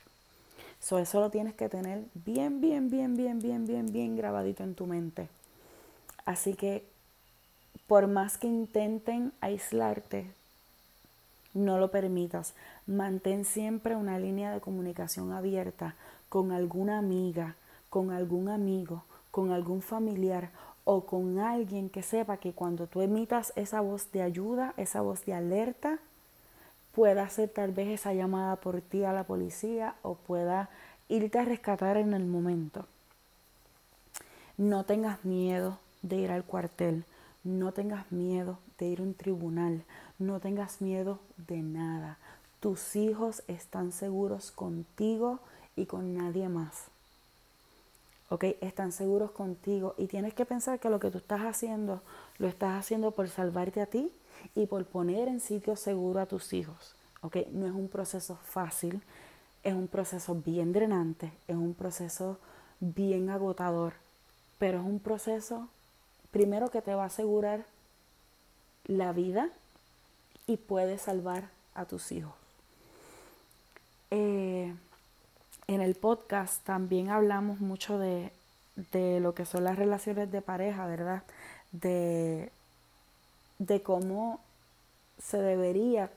[0.81, 4.85] eso lo tienes que tener bien, bien, bien, bien, bien, bien, bien grabadito en tu
[4.85, 5.29] mente.
[6.25, 6.90] Así que
[7.91, 10.25] por más que intenten aislarte,
[11.53, 12.53] no lo permitas.
[12.87, 15.95] Mantén siempre una línea de comunicación abierta
[16.29, 17.55] con alguna amiga,
[17.89, 20.51] con algún amigo, con algún familiar
[20.85, 25.25] o con alguien que sepa que cuando tú emitas esa voz de ayuda, esa voz
[25.25, 25.99] de alerta,
[26.95, 30.69] pueda hacer tal vez esa llamada por ti a la policía o pueda
[31.09, 32.85] irte a rescatar en el momento.
[34.55, 37.03] No tengas miedo de ir al cuartel.
[37.43, 39.83] No tengas miedo de ir a un tribunal,
[40.19, 42.17] no tengas miedo de nada.
[42.59, 45.39] Tus hijos están seguros contigo
[45.75, 46.85] y con nadie más.
[48.29, 48.45] ¿Ok?
[48.61, 52.01] Están seguros contigo y tienes que pensar que lo que tú estás haciendo,
[52.37, 54.11] lo estás haciendo por salvarte a ti
[54.55, 56.95] y por poner en sitio seguro a tus hijos.
[57.21, 57.37] ¿Ok?
[57.51, 59.01] No es un proceso fácil,
[59.63, 62.37] es un proceso bien drenante, es un proceso
[62.79, 63.93] bien agotador,
[64.59, 65.67] pero es un proceso
[66.31, 67.65] primero que te va a asegurar
[68.85, 69.49] la vida
[70.47, 72.33] y puede salvar a tus hijos.
[74.09, 74.73] Eh,
[75.67, 78.31] en el podcast también hablamos mucho de,
[78.91, 81.23] de, lo que son las relaciones de pareja, ¿verdad?
[81.71, 82.51] De,
[83.59, 84.39] de cómo
[85.17, 86.11] se debería,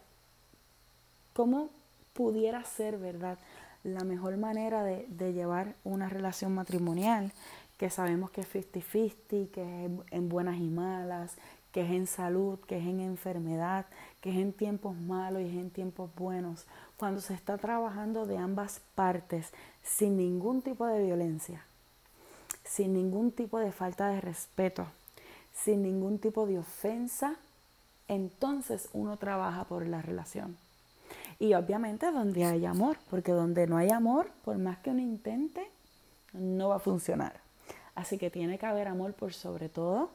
[1.34, 1.70] cómo
[2.14, 3.38] pudiera ser, ¿verdad?
[3.84, 7.32] La mejor manera de, de llevar una relación matrimonial
[7.76, 11.36] que sabemos que es 50-50, que es en buenas y malas,
[11.72, 13.86] que es en salud, que es en enfermedad,
[14.20, 16.66] que es en tiempos malos y es en tiempos buenos.
[16.96, 21.64] Cuando se está trabajando de ambas partes sin ningún tipo de violencia,
[22.64, 24.86] sin ningún tipo de falta de respeto,
[25.52, 27.36] sin ningún tipo de ofensa,
[28.06, 30.56] entonces uno trabaja por la relación.
[31.40, 35.68] Y obviamente donde hay amor, porque donde no hay amor, por más que uno intente,
[36.32, 37.43] no va a funcionar.
[37.94, 40.10] Así que tiene que haber amor por sobre todo.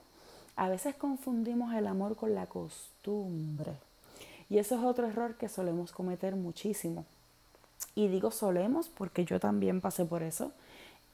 [0.55, 3.73] A veces confundimos el amor con la costumbre.
[4.49, 7.05] Y eso es otro error que solemos cometer muchísimo.
[7.95, 10.51] Y digo solemos porque yo también pasé por eso.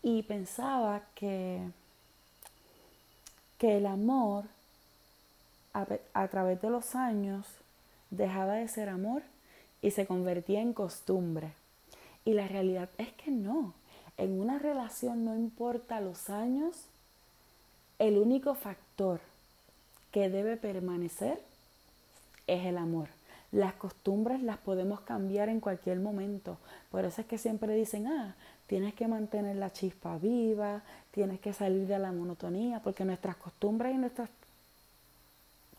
[0.02, 1.62] Y pensaba que,
[3.58, 4.46] que el amor
[5.74, 7.46] a, a través de los años
[8.10, 9.24] dejaba de ser amor
[9.82, 11.54] y se convertía en costumbre.
[12.24, 13.74] Y la realidad es que no.
[14.18, 16.86] En una relación no importa los años,
[18.00, 19.20] el único factor
[20.12, 21.42] que debe permanecer
[22.48, 23.10] es el amor.
[23.52, 26.58] Las costumbres las podemos cambiar en cualquier momento.
[26.92, 28.36] Por eso es que siempre dicen, ah,
[28.68, 33.94] tienes que mantener la chispa viva, tienes que salir de la monotonía, porque nuestras costumbres
[33.94, 34.30] y nuestras,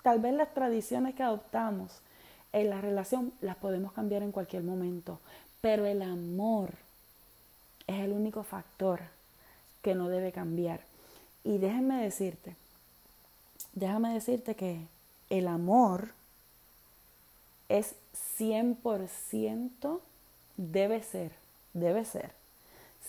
[0.03, 2.01] tal vez las tradiciones que adoptamos
[2.53, 5.18] en la relación las podemos cambiar en cualquier momento.
[5.61, 6.70] Pero el amor
[7.87, 9.01] es el único factor
[9.83, 10.81] que no debe cambiar.
[11.44, 12.57] Y déjenme decirte,
[13.72, 14.81] déjame decirte que
[15.31, 16.11] el amor
[17.68, 17.94] es
[18.38, 20.01] 100%,
[20.57, 21.33] debe ser,
[21.72, 22.33] debe ser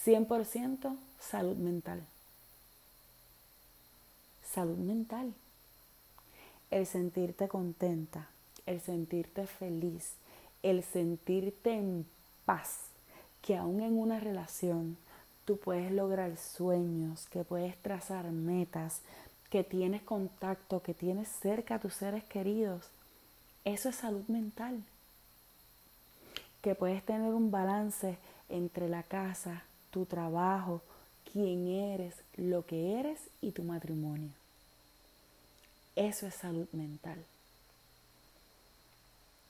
[0.06, 2.02] 100% salud mental.
[4.54, 5.34] Salud mental.
[6.70, 8.28] El sentirte contenta,
[8.66, 10.14] el sentirte feliz,
[10.64, 12.06] el sentirte en
[12.46, 12.87] paz,
[13.42, 14.98] que aún en una relación
[15.46, 19.02] tú puedes lograr sueños, que puedes trazar metas,
[19.50, 22.84] que tienes contacto, que tienes cerca a tus seres queridos.
[23.64, 24.84] Eso es salud mental.
[26.62, 28.18] Que puedes tener un balance
[28.50, 30.82] entre la casa, tu trabajo,
[31.32, 34.30] quién eres, lo que eres y tu matrimonio.
[35.96, 37.24] Eso es salud mental.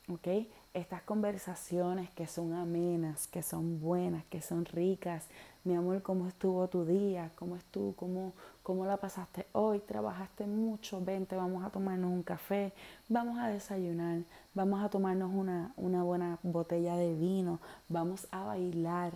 [0.10, 0.48] ¿Ok?
[0.78, 5.26] Estas conversaciones que son amenas, que son buenas, que son ricas.
[5.64, 7.32] Mi amor, ¿cómo estuvo tu día?
[7.34, 7.94] ¿Cómo estuvo?
[7.94, 9.80] ¿Cómo, cómo la pasaste hoy?
[9.80, 11.04] ¿Trabajaste mucho?
[11.04, 12.74] Vente, vamos a tomarnos un café,
[13.10, 14.20] vamos a desayunar,
[14.54, 17.60] vamos a tomarnos una, una buena botella de vino,
[17.90, 19.14] vamos a bailar,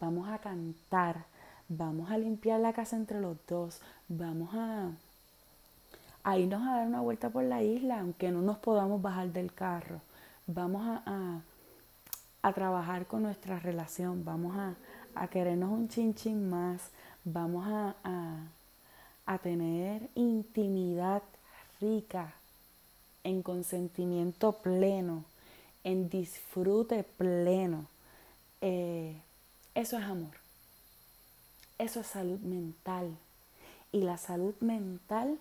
[0.00, 1.26] vamos a cantar,
[1.68, 4.88] vamos a limpiar la casa entre los dos, vamos a,
[6.24, 9.52] a irnos a dar una vuelta por la isla, aunque no nos podamos bajar del
[9.52, 10.00] carro,
[10.46, 11.40] vamos a,
[12.42, 14.74] a, trabajar con nuestra relación, vamos a,
[15.14, 16.80] a querernos un chin más,
[17.24, 17.94] vamos a,
[19.26, 21.22] a tener intimidad
[21.80, 22.34] rica,
[23.24, 25.24] en consentimiento pleno,
[25.84, 27.86] en disfrute pleno.
[28.60, 29.16] Eh,
[29.74, 30.34] eso es amor.
[31.78, 33.16] Eso es salud mental.
[33.92, 35.38] Y la salud mental,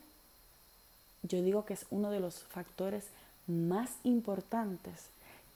[1.24, 3.06] yo digo que es uno de los factores
[3.52, 5.08] más importantes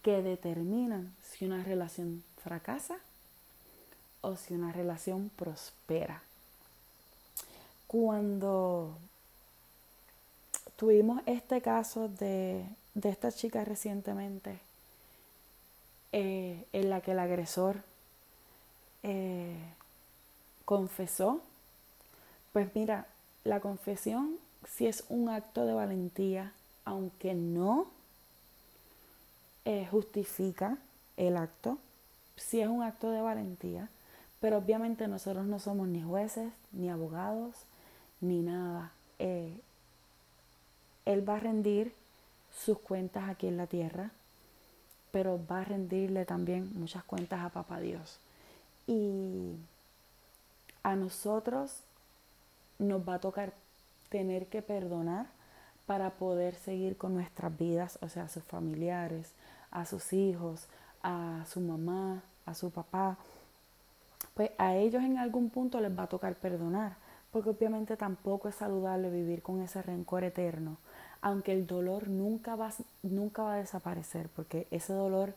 [0.04, 2.98] que determinan si una relación fracasa
[4.22, 6.22] o si una relación prospera.
[7.88, 8.96] Cuando
[10.76, 12.66] tuvimos este caso de,
[13.04, 14.60] esta chica recientemente,
[16.12, 17.78] eh, en la que el agresor
[19.04, 19.58] eh,
[20.66, 21.42] confesó,
[22.54, 23.08] pues mira,
[23.44, 26.52] la confesión si es un acto de valentía,
[26.86, 27.88] aunque no
[29.66, 30.78] eh, justifica
[31.18, 31.78] el acto,
[32.38, 33.90] si es un acto de valentía,
[34.40, 37.56] pero obviamente nosotros no somos ni jueces, ni abogados,
[38.22, 38.92] ni nada.
[39.20, 39.60] Eh,
[41.06, 41.94] él va a rendir
[42.56, 44.12] sus cuentas aquí en la tierra,
[45.12, 48.20] pero va a rendirle también muchas cuentas a Papá Dios.
[48.88, 49.56] Y
[50.84, 51.80] a nosotros
[52.78, 53.54] nos va a tocar
[54.10, 55.28] tener que perdonar
[55.86, 59.32] para poder seguir con nuestras vidas, o sea, a sus familiares,
[59.72, 60.68] a sus hijos,
[61.04, 63.18] a su mamá, a su papá.
[64.34, 66.96] Pues a ellos en algún punto les va a tocar perdonar,
[67.32, 70.78] porque obviamente tampoco es saludable vivir con ese rencor eterno,
[71.22, 72.72] aunque el dolor nunca va,
[73.04, 75.34] nunca va a desaparecer, porque ese dolor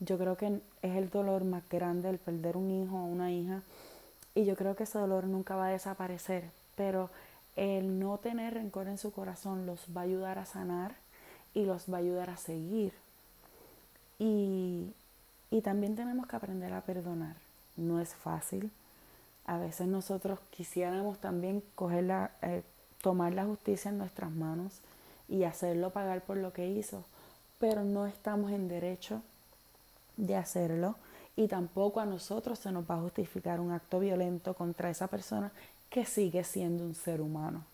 [0.00, 3.62] yo creo que es el dolor más grande el perder un hijo o una hija
[4.34, 7.08] y yo creo que ese dolor nunca va a desaparecer, pero
[7.56, 10.94] el no tener rencor en su corazón los va a ayudar a sanar
[11.54, 12.92] y los va a ayudar a seguir.
[14.18, 14.92] Y,
[15.50, 17.36] y también tenemos que aprender a perdonar.
[17.76, 18.70] No es fácil.
[19.46, 22.62] A veces nosotros quisiéramos también coger la, eh,
[23.00, 24.80] tomar la justicia en nuestras manos
[25.28, 27.04] y hacerlo pagar por lo que hizo,
[27.58, 29.22] pero no estamos en derecho
[30.16, 30.96] de hacerlo
[31.36, 35.52] y tampoco a nosotros se nos va a justificar un acto violento contra esa persona
[35.90, 37.64] que sigue siendo un ser humano,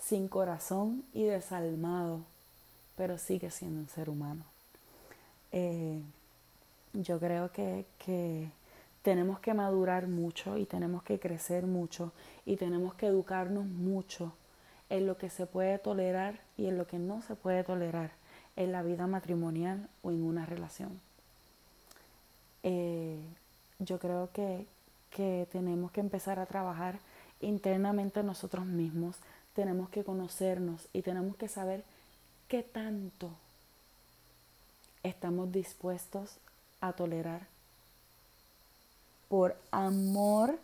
[0.00, 2.20] sin corazón y desalmado,
[2.96, 4.44] pero sigue siendo un ser humano.
[5.52, 6.00] Eh,
[6.92, 8.48] yo creo que, que
[9.02, 12.12] tenemos que madurar mucho y tenemos que crecer mucho
[12.46, 14.32] y tenemos que educarnos mucho
[14.90, 18.10] en lo que se puede tolerar y en lo que no se puede tolerar
[18.56, 21.00] en la vida matrimonial o en una relación.
[22.62, 23.18] Eh,
[23.78, 24.66] yo creo que,
[25.14, 26.98] que tenemos que empezar a trabajar
[27.40, 29.16] internamente nosotros mismos,
[29.54, 31.84] tenemos que conocernos y tenemos que saber
[32.48, 33.30] qué tanto
[35.02, 36.38] estamos dispuestos
[36.80, 37.46] a tolerar
[39.28, 40.58] por amor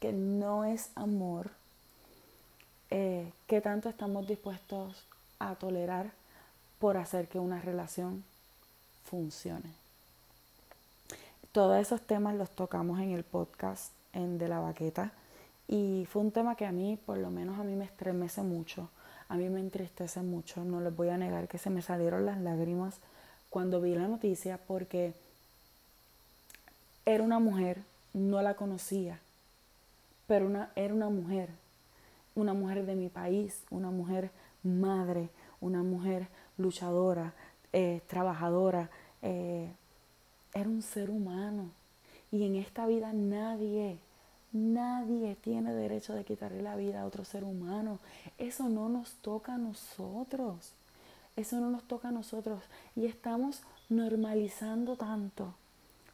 [0.00, 1.50] que no es amor,
[2.90, 5.04] eh, qué tanto estamos dispuestos
[5.38, 6.12] a tolerar
[6.78, 8.24] por hacer que una relación
[9.04, 9.85] funcione.
[11.56, 15.12] Todos esos temas los tocamos en el podcast en De la Baqueta
[15.66, 18.90] y fue un tema que a mí, por lo menos a mí me estremece mucho,
[19.30, 22.38] a mí me entristece mucho, no les voy a negar que se me salieron las
[22.42, 22.98] lágrimas
[23.48, 25.14] cuando vi la noticia porque
[27.06, 27.80] era una mujer,
[28.12, 29.18] no la conocía,
[30.26, 31.48] pero una, era una mujer,
[32.34, 34.30] una mujer de mi país, una mujer
[34.62, 35.30] madre,
[35.62, 36.28] una mujer
[36.58, 37.32] luchadora,
[37.72, 38.90] eh, trabajadora,
[39.22, 39.70] eh,
[40.56, 41.70] era un ser humano.
[42.32, 43.98] Y en esta vida nadie,
[44.52, 47.98] nadie tiene derecho de quitarle la vida a otro ser humano.
[48.38, 50.72] Eso no nos toca a nosotros.
[51.36, 52.62] Eso no nos toca a nosotros.
[52.94, 55.54] Y estamos normalizando tanto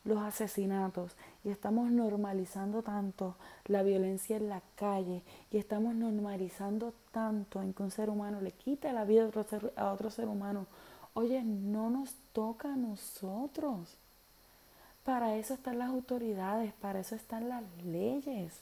[0.04, 1.12] los asesinatos
[1.44, 3.36] y estamos normalizando tanto
[3.66, 5.22] la violencia en la calle
[5.52, 9.44] y estamos normalizando tanto en que un ser humano le quite la vida a otro
[9.44, 10.66] ser, a otro ser humano.
[11.14, 13.96] Oye, no nos toca a nosotros.
[15.04, 18.52] Para eso están las autoridades, para eso están las leyes.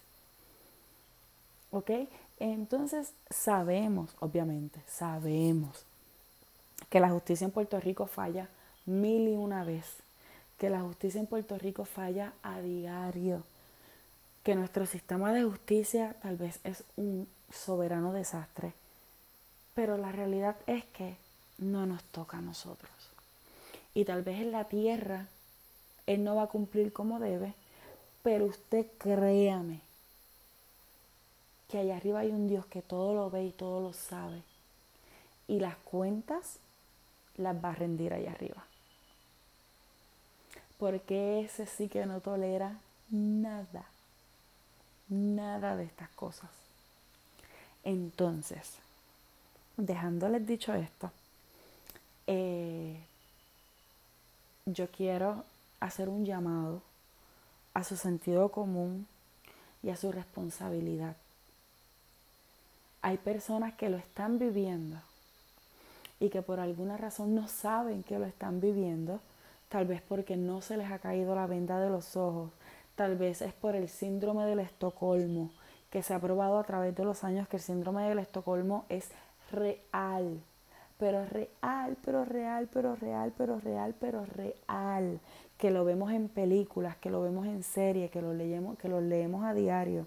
[1.71, 1.91] ¿Ok?
[2.39, 5.85] Entonces sabemos, obviamente, sabemos
[6.89, 8.49] que la justicia en Puerto Rico falla
[8.87, 9.85] mil y una vez,
[10.59, 13.45] que la justicia en Puerto Rico falla a diario,
[14.43, 18.73] que nuestro sistema de justicia tal vez es un soberano desastre,
[19.75, 21.17] pero la realidad es que
[21.59, 22.91] no nos toca a nosotros.
[23.95, 25.27] Y tal vez en la tierra
[26.11, 27.55] él no va a cumplir como debe,
[28.25, 29.81] pero usted créame
[31.69, 34.43] que allá arriba hay un Dios que todo lo ve y todo lo sabe.
[35.47, 36.59] Y las cuentas
[37.37, 38.65] las va a rendir allá arriba.
[40.79, 42.77] Porque ese sí que no tolera
[43.11, 43.85] nada,
[45.09, 46.51] nada de estas cosas.
[47.85, 48.73] Entonces,
[49.77, 51.13] dejándoles dicho esto,
[52.27, 52.99] eh,
[54.67, 55.45] yo quiero
[55.81, 56.83] hacer un llamado
[57.75, 59.07] a su sentido común
[59.83, 61.17] y a su responsabilidad.
[63.03, 65.01] Hay personas que lo están viviendo
[66.19, 69.21] y que por alguna razón no saben que lo están viviendo,
[69.71, 72.51] tal vez porque no se les ha caído la venda de los ojos,
[72.95, 75.51] tal vez es por el síndrome del Estocolmo,
[75.91, 79.09] que se ha probado a través de los años que el síndrome del Estocolmo es
[79.51, 80.43] real,
[81.01, 85.19] pero real, pero real, pero real, pero real, pero real,
[85.57, 89.01] que lo vemos en películas, que lo vemos en series, que lo leemos, que lo
[89.01, 90.07] leemos a diario.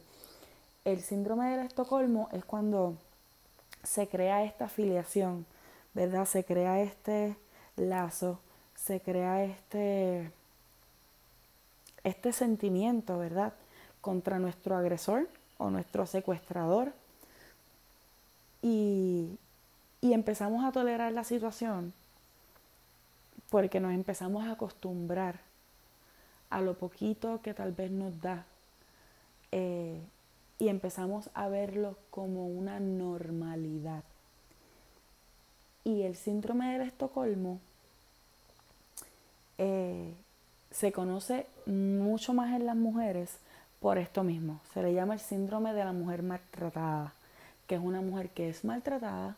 [0.86, 2.96] El síndrome del Estocolmo es cuando
[3.82, 5.48] se crea esta afiliación,
[5.96, 6.26] ¿verdad?
[6.26, 7.36] Se crea este
[7.76, 8.40] lazo,
[8.76, 10.32] se crea este
[12.04, 13.54] este sentimiento, ¿verdad?
[14.02, 15.28] Contra nuestro agresor
[15.58, 16.94] o nuestro secuestrador.
[18.62, 19.38] Y,
[20.04, 21.94] y empezamos a tolerar la situación
[23.50, 25.40] porque nos empezamos a acostumbrar
[26.50, 28.44] a lo poquito que tal vez nos da
[29.54, 30.02] eh,
[30.60, 34.04] y empezamos a verlo como una normalidad.
[35.86, 37.62] Y el síndrome del Estocolmo
[39.58, 40.14] eh,
[40.70, 43.38] se conoce mucho más en las mujeres
[43.80, 44.60] por esto mismo.
[44.74, 47.14] Se le llama el síndrome de la mujer maltratada,
[47.68, 49.38] que es una mujer que es maltratada,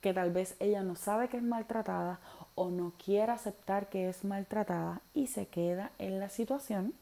[0.00, 2.20] que tal vez ella no sabe que es maltratada
[2.54, 6.94] o no quiere aceptar que es maltratada y se queda en la situación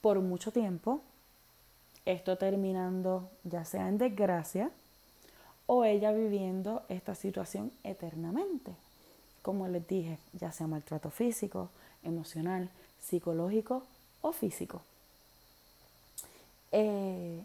[0.00, 1.00] por mucho tiempo,
[2.04, 4.70] esto terminando ya sea en desgracia
[5.66, 8.72] o ella viviendo esta situación eternamente.
[9.42, 11.68] Como les dije, ya sea maltrato físico,
[12.02, 13.82] emocional, psicológico
[14.22, 14.82] o físico.
[16.72, 17.42] Eh,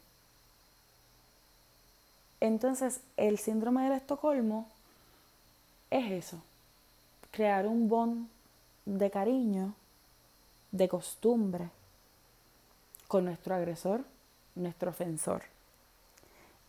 [2.44, 4.68] entonces, el síndrome del Estocolmo
[5.90, 6.42] es eso,
[7.32, 8.28] crear un bond
[8.86, 9.74] de cariño,
[10.74, 11.70] de costumbre
[13.08, 14.04] con nuestro agresor,
[14.56, 15.44] nuestro ofensor.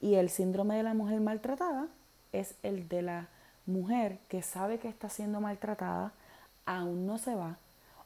[0.00, 1.88] Y el síndrome de la mujer maltratada
[2.32, 3.26] es el de la
[3.66, 6.12] mujer que sabe que está siendo maltratada,
[6.66, 7.56] aún no se va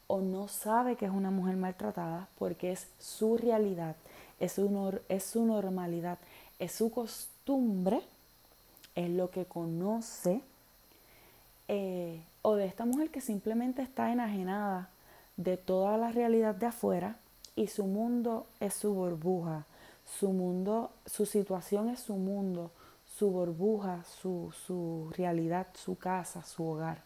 [0.06, 3.94] o no sabe que es una mujer maltratada porque es su realidad,
[4.40, 6.16] es su, es su normalidad,
[6.58, 7.37] es su costumbre,
[8.94, 10.42] es lo que conoce
[11.68, 14.90] eh, o de esta mujer que simplemente está enajenada
[15.36, 17.16] de toda la realidad de afuera
[17.56, 19.64] y su mundo es su burbuja,
[20.18, 22.70] su mundo, su situación es su mundo,
[23.18, 27.02] su burbuja, su, su realidad, su casa, su hogar.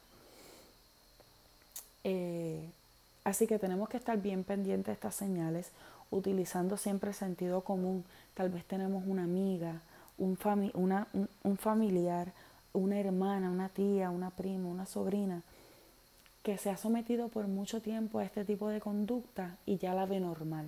[2.05, 2.69] Eh,
[3.25, 5.71] así que tenemos que estar bien pendientes de estas señales,
[6.11, 8.05] utilizando siempre sentido común.
[8.35, 9.81] Tal vez tenemos una amiga,
[10.23, 10.39] un,
[10.75, 11.09] una,
[11.43, 12.33] un familiar,
[12.73, 15.43] una hermana, una tía, una prima, una sobrina
[16.43, 20.07] que se ha sometido por mucho tiempo a este tipo de conducta y ya la
[20.07, 20.67] ve normal.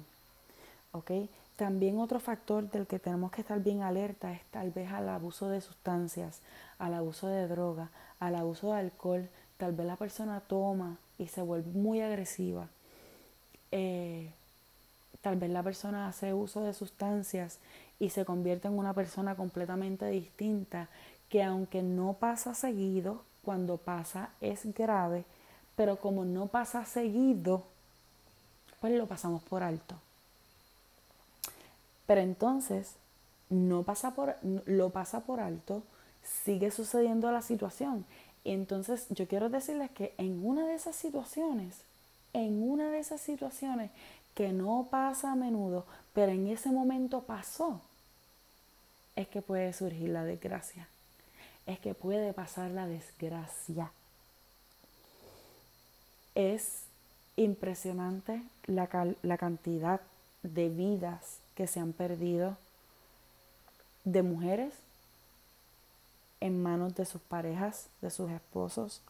[0.93, 1.11] ¿Ok?
[1.57, 5.49] También otro factor del que tenemos que estar bien alerta es tal vez al abuso
[5.49, 6.41] de sustancias,
[6.79, 7.91] al abuso de droga,
[8.21, 9.29] al abuso de alcohol.
[9.57, 12.69] Tal vez la persona toma y se vuelve muy agresiva.
[13.71, 14.31] Eh,
[15.21, 17.59] tal vez la persona hace uso de sustancias
[17.99, 20.89] y se convierte en una persona completamente distinta
[21.29, 25.25] que aunque no pasa seguido, cuando pasa es grave,
[25.77, 27.65] pero como no pasa seguido,
[28.81, 29.97] pues lo pasamos por alto.
[32.07, 32.95] Pero entonces
[33.51, 35.83] no pasa por, lo pasa por alto,
[36.45, 38.05] sigue sucediendo la situación.
[38.45, 41.77] Y entonces yo quiero decirles que en una de esas situaciones,
[42.33, 43.91] en una de esas situaciones
[44.35, 47.81] que no pasa a menudo, pero en ese momento pasó,
[49.17, 50.89] es que puede surgir la desgracia.
[51.67, 53.91] Es que puede pasar la desgracia.
[56.35, 56.83] Es
[57.37, 58.89] impresionante la,
[59.23, 60.01] la cantidad
[60.43, 62.57] de vidas que se han perdido
[64.05, 64.75] de mujeres
[66.41, 69.01] en manos de sus parejas, de sus esposos,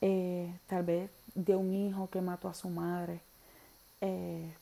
[0.00, 3.20] eh, tal vez de un hijo que mató a su madre.
[4.00, 4.52] Eh,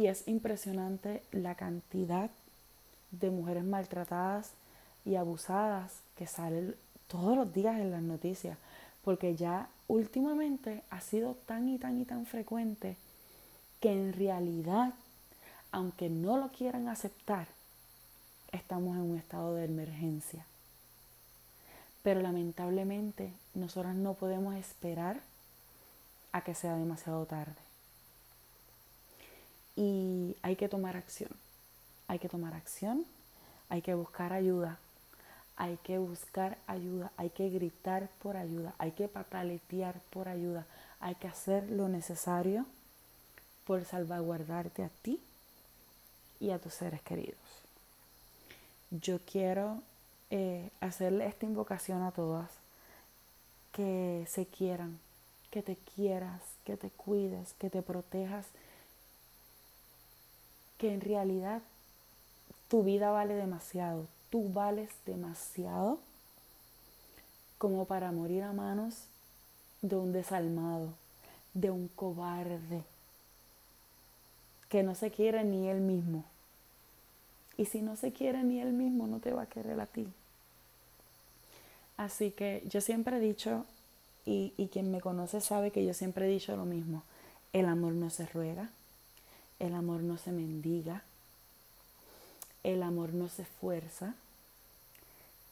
[0.00, 2.30] y es impresionante la cantidad
[3.10, 4.52] de mujeres maltratadas
[5.04, 6.74] y abusadas que salen
[7.06, 8.56] todos los días en las noticias,
[9.04, 12.96] porque ya últimamente ha sido tan y tan y tan frecuente
[13.78, 14.94] que en realidad,
[15.70, 17.48] aunque no lo quieran aceptar,
[18.52, 20.46] estamos en un estado de emergencia.
[22.02, 25.20] Pero lamentablemente nosotros no podemos esperar
[26.32, 27.69] a que sea demasiado tarde.
[29.80, 31.30] Y hay que tomar acción.
[32.06, 33.06] Hay que tomar acción.
[33.70, 34.78] Hay que buscar ayuda.
[35.56, 37.12] Hay que buscar ayuda.
[37.16, 38.74] Hay que gritar por ayuda.
[38.76, 40.66] Hay que pataletear por ayuda.
[41.00, 42.66] Hay que hacer lo necesario
[43.64, 45.18] por salvaguardarte a ti
[46.40, 47.38] y a tus seres queridos.
[48.90, 49.82] Yo quiero
[50.28, 52.50] eh, hacerle esta invocación a todas,
[53.72, 54.98] que se quieran,
[55.50, 58.44] que te quieras, que te cuides, que te protejas,
[60.80, 61.60] que en realidad
[62.68, 65.98] tu vida vale demasiado, tú vales demasiado
[67.58, 69.04] como para morir a manos
[69.82, 70.88] de un desalmado,
[71.52, 72.82] de un cobarde,
[74.70, 76.24] que no se quiere ni él mismo.
[77.58, 80.08] Y si no se quiere ni él mismo, no te va a querer a ti.
[81.98, 83.66] Así que yo siempre he dicho,
[84.24, 87.02] y, y quien me conoce sabe que yo siempre he dicho lo mismo,
[87.52, 88.70] el amor no se ruega,
[89.60, 91.04] el amor no se mendiga,
[92.64, 94.14] el amor no se fuerza,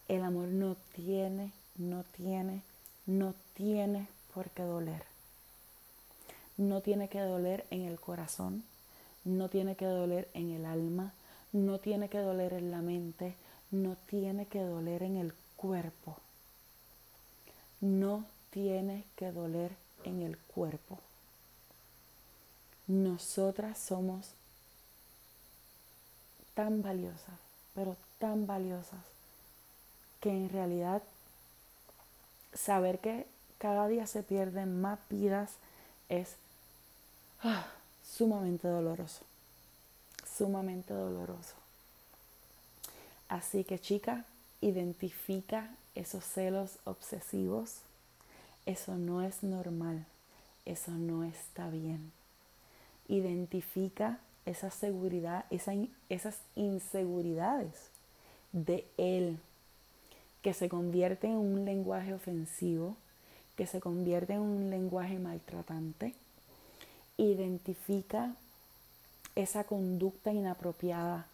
[0.09, 2.63] el amor no tiene, no tiene,
[3.07, 5.03] no tiene por qué doler.
[6.57, 8.65] No tiene que doler en el corazón,
[9.25, 11.13] no tiene que doler en el alma,
[11.53, 13.35] no tiene que doler en la mente,
[13.71, 16.17] no tiene que doler en el cuerpo.
[17.81, 19.73] No tiene que doler
[20.05, 20.99] en el cuerpo.
[22.89, 24.31] Nosotras somos
[26.55, 27.39] tan valiosas,
[27.75, 28.99] pero tan valiosas,
[30.21, 31.03] que en realidad
[32.55, 33.27] saber que
[33.59, 35.53] cada día se pierden más vidas
[36.09, 36.35] es
[37.43, 37.67] ah,
[38.03, 39.21] sumamente doloroso,
[40.37, 41.55] sumamente doloroso.
[43.29, 44.25] Así que chica,
[44.61, 47.77] identifica esos celos obsesivos.
[48.67, 50.07] Eso no es normal,
[50.65, 52.18] eso no está bien.
[53.09, 57.73] Identifica esa seguridad, esas inseguridades
[58.53, 59.39] de él
[60.43, 62.97] que se convierte en un lenguaje ofensivo,
[63.57, 66.15] que se convierte en un lenguaje maltratante
[67.19, 68.33] identifica
[69.35, 71.27] esa conducta inapropiada.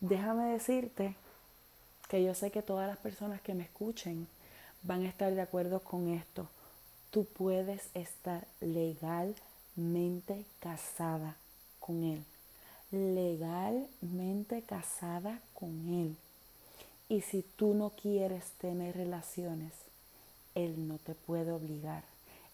[0.00, 1.14] Déjame decirte
[2.08, 4.26] que yo sé que todas las personas que me escuchen
[4.82, 6.48] van a estar de acuerdo con esto.
[7.10, 8.46] Tú puedes estar
[9.76, 11.36] legalmente casada
[11.80, 12.24] con él.
[12.90, 16.16] Legalmente casada con él.
[17.08, 19.72] Y si tú no quieres tener relaciones,
[20.54, 22.04] él no te puede obligar.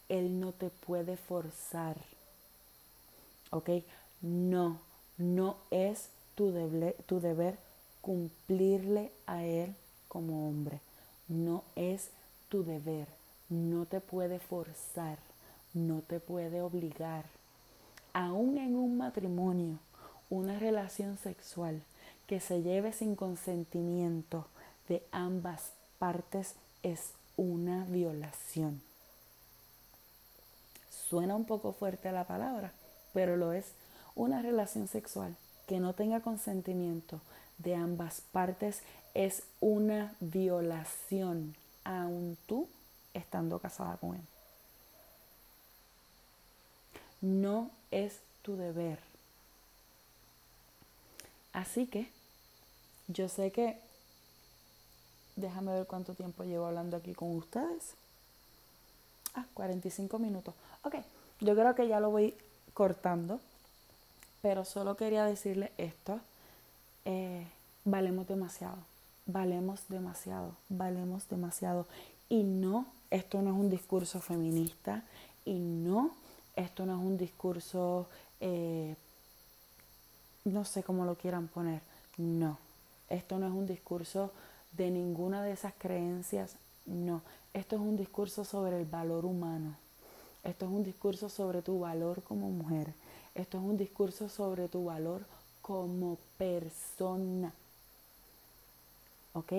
[0.09, 1.97] Él no te puede forzar.
[3.51, 3.71] ¿ok?
[4.21, 4.81] No,
[5.17, 6.53] no es tu,
[7.07, 7.59] tu deber
[8.01, 9.75] cumplirle a Él
[10.09, 10.81] como hombre.
[11.29, 12.11] No es
[12.49, 13.07] tu deber.
[13.49, 15.19] No te puede forzar.
[15.75, 17.25] No te puede obligar.
[18.13, 19.79] Aún en un matrimonio,
[20.31, 21.83] una relación sexual
[22.27, 24.47] que se lleve sin consentimiento
[24.89, 28.81] de ambas partes es una violación.
[30.91, 32.73] Suena un poco fuerte la palabra,
[33.15, 33.67] pero lo es
[34.15, 37.21] una relación sexual que no tenga consentimiento
[37.59, 38.83] de ambas partes
[39.15, 41.55] es una violación,
[41.85, 42.69] aun tú
[43.15, 44.23] estando casada con él.
[47.21, 48.99] No es tu deber.
[51.53, 52.09] Así que
[53.09, 53.81] yo sé que
[55.39, 57.95] Déjame ver cuánto tiempo llevo hablando aquí con ustedes.
[59.35, 60.53] Ah, 45 minutos.
[60.83, 60.97] Ok,
[61.39, 62.35] yo creo que ya lo voy
[62.75, 63.39] cortando,
[64.43, 66.19] pero solo quería decirle esto.
[67.05, 67.47] Eh,
[67.85, 68.79] valemos demasiado,
[69.27, 71.87] valemos demasiado, valemos demasiado.
[72.29, 75.05] Y no, esto no es un discurso feminista
[75.45, 76.11] y no,
[76.59, 78.09] esto no es un discurso,
[78.41, 78.97] eh,
[80.45, 81.81] no sé cómo lo quieran poner,
[82.17, 82.59] no,
[83.09, 84.33] esto no es un discurso
[84.73, 87.23] de ninguna de esas creencias, no.
[87.55, 89.75] Esto es un discurso sobre el valor humano.
[90.45, 92.93] Esto es un discurso sobre tu valor como mujer.
[93.35, 95.23] Esto es un discurso sobre tu valor
[95.63, 97.53] como persona.
[99.33, 99.53] ¿Ok?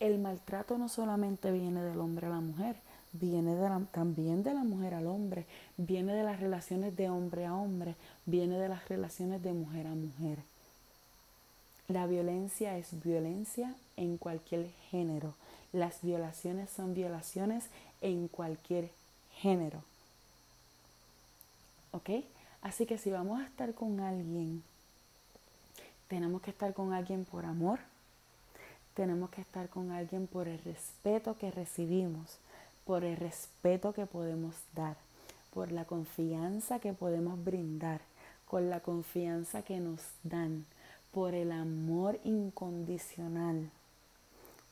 [0.00, 2.76] El maltrato no solamente viene del hombre a la mujer,
[3.14, 3.56] viene
[3.92, 5.46] también de la mujer al hombre,
[5.76, 7.94] viene de las relaciones de hombre a hombre,
[8.26, 10.38] viene de las relaciones de mujer a mujer.
[11.88, 15.34] La violencia es violencia en cualquier género.
[15.72, 17.66] Las violaciones son violaciones
[18.00, 18.90] en cualquier
[19.36, 19.82] género.
[21.92, 22.10] ¿Ok?
[22.62, 24.62] Así que si vamos a estar con alguien,
[26.08, 27.80] tenemos que estar con alguien por amor,
[28.94, 32.38] tenemos que estar con alguien por el respeto que recibimos,
[32.84, 34.96] por el respeto que podemos dar,
[35.52, 38.00] por la confianza que podemos brindar,
[38.46, 40.66] con la confianza que nos dan
[41.14, 43.70] por el amor incondicional,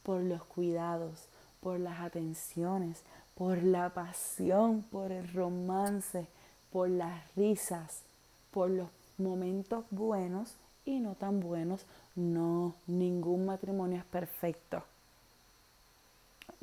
[0.03, 1.27] por los cuidados,
[1.61, 3.03] por las atenciones,
[3.37, 6.27] por la pasión, por el romance,
[6.73, 8.03] por las risas,
[8.51, 8.89] por los
[9.19, 10.55] momentos buenos
[10.85, 11.87] y no tan buenos.
[12.17, 14.83] No, ningún matrimonio es perfecto.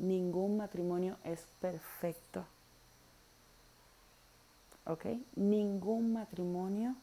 [0.00, 2.44] Ningún matrimonio es perfecto.
[4.86, 5.06] ¿Ok?
[5.36, 6.96] Ningún matrimonio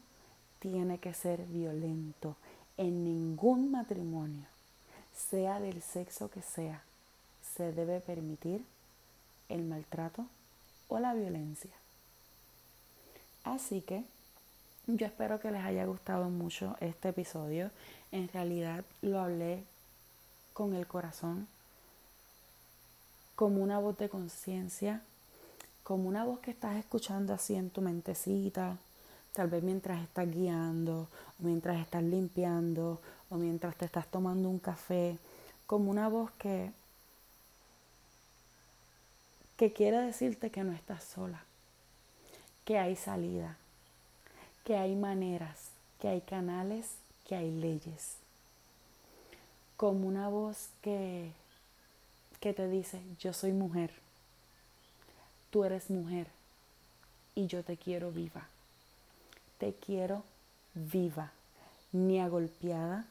[0.60, 2.36] tiene que ser violento
[2.78, 4.46] en ningún matrimonio,
[5.16, 6.84] sea del sexo que sea,
[7.56, 8.64] se debe permitir
[9.50, 10.26] el maltrato
[10.88, 11.72] o la violencia.
[13.44, 14.04] Así que
[14.86, 17.72] yo espero que les haya gustado mucho este episodio.
[18.12, 19.64] En realidad lo hablé
[20.54, 21.48] con el corazón,
[23.38, 25.04] como una voz de conciencia,
[25.84, 28.78] como una voz que estás escuchando así en tu mentecita,
[29.32, 31.08] tal vez mientras estás guiando,
[31.40, 35.20] o mientras estás limpiando, o mientras te estás tomando un café,
[35.68, 36.72] como una voz que,
[39.56, 41.44] que quiere decirte que no estás sola,
[42.66, 43.56] que hay salida,
[44.64, 45.70] que hay maneras,
[46.02, 46.88] que hay canales,
[47.28, 48.16] que hay leyes.
[49.78, 51.32] Como una voz que,
[52.48, 53.92] que te dice, yo soy mujer,
[55.50, 56.28] tú eres mujer.
[57.36, 58.48] Y yo te quiero viva.
[59.58, 60.24] Te quiero
[60.74, 61.34] viva,
[61.92, 63.06] ni agolpeada,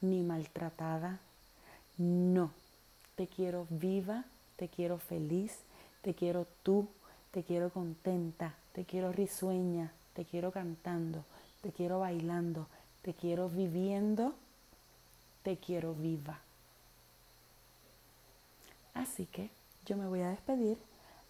[0.00, 1.18] ni maltratada.
[1.98, 2.52] No,
[3.16, 4.24] te quiero viva,
[4.56, 5.58] te quiero feliz,
[6.00, 6.88] te quiero tú,
[7.32, 11.22] te quiero contenta, te quiero risueña, te quiero cantando,
[11.60, 12.66] te quiero bailando,
[13.02, 14.34] te quiero viviendo,
[15.42, 16.40] te quiero viva.
[18.94, 19.50] Así que
[19.86, 20.78] yo me voy a despedir,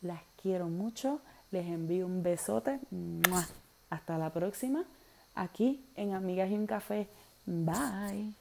[0.02, 2.80] las quiero mucho, les envío un besote.
[3.90, 4.84] Hasta la próxima,
[5.34, 7.08] aquí en Amigas y un Café.
[7.46, 8.39] Bye.